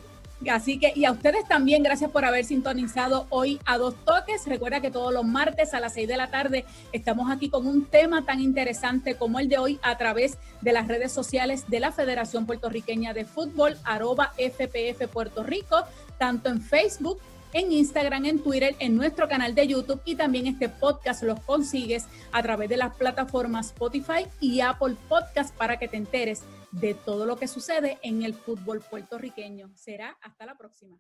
Así 0.50 0.80
que, 0.80 0.92
y 0.96 1.06
a 1.06 1.12
ustedes 1.12 1.48
también, 1.48 1.84
gracias 1.84 2.10
por 2.10 2.26
haber 2.26 2.46
sintonizado 2.46 3.28
hoy 3.30 3.60
a 3.66 3.78
dos 3.78 3.96
toques. 4.06 4.46
Recuerda 4.48 4.82
que 4.82 4.90
todos 4.90 5.14
los 5.14 5.24
martes 5.24 5.74
a 5.74 5.80
las 5.80 5.94
seis 5.94 6.08
de 6.08 6.18
la 6.18 6.32
tarde 6.32 6.66
estamos 6.92 7.30
aquí 7.30 7.50
con 7.50 7.68
un 7.68 7.86
tema 7.86 8.26
tan 8.26 8.40
interesante 8.40 9.16
como 9.16 9.40
el 9.40 9.50
de 9.50 9.60
hoy 9.60 9.80
a 9.84 9.98
través 9.98 10.38
de 10.62 10.74
las 10.74 10.88
redes 10.88 11.12
sociales 11.12 11.66
de 11.68 11.80
la 11.80 11.92
Federación 11.92 12.46
Puertorriqueña 12.46 13.14
de 13.14 13.26
Fútbol, 13.26 13.78
arroba 13.84 14.34
FPF 14.38 15.08
Puerto 15.12 15.44
Rico, 15.44 15.84
tanto 16.18 16.50
en 16.50 16.62
Facebook, 16.62 17.20
en 17.54 17.72
Instagram, 17.72 18.26
en 18.26 18.40
Twitter, 18.40 18.76
en 18.80 18.96
nuestro 18.96 19.28
canal 19.28 19.54
de 19.54 19.68
YouTube 19.68 20.02
y 20.06 20.16
también 20.16 20.48
este 20.48 20.70
podcast 20.70 21.24
los 21.24 21.40
consigues 21.42 22.06
a 22.32 22.42
través 22.42 22.70
de 22.70 22.78
las 22.78 22.96
plataformas 22.96 23.68
Spotify 23.68 24.26
y 24.40 24.62
Apple 24.62 24.96
Podcast 25.10 25.54
para 25.56 25.78
que 25.78 25.88
te 25.88 25.98
enteres 25.98 26.44
de 26.72 26.94
todo 26.94 27.26
lo 27.26 27.38
que 27.38 27.48
sucede 27.48 28.00
en 28.02 28.24
el 28.24 28.34
fútbol 28.34 28.82
puertorriqueño. 28.82 29.72
Será 29.76 30.18
hasta 30.22 30.46
la 30.46 30.58
próxima. 30.58 31.00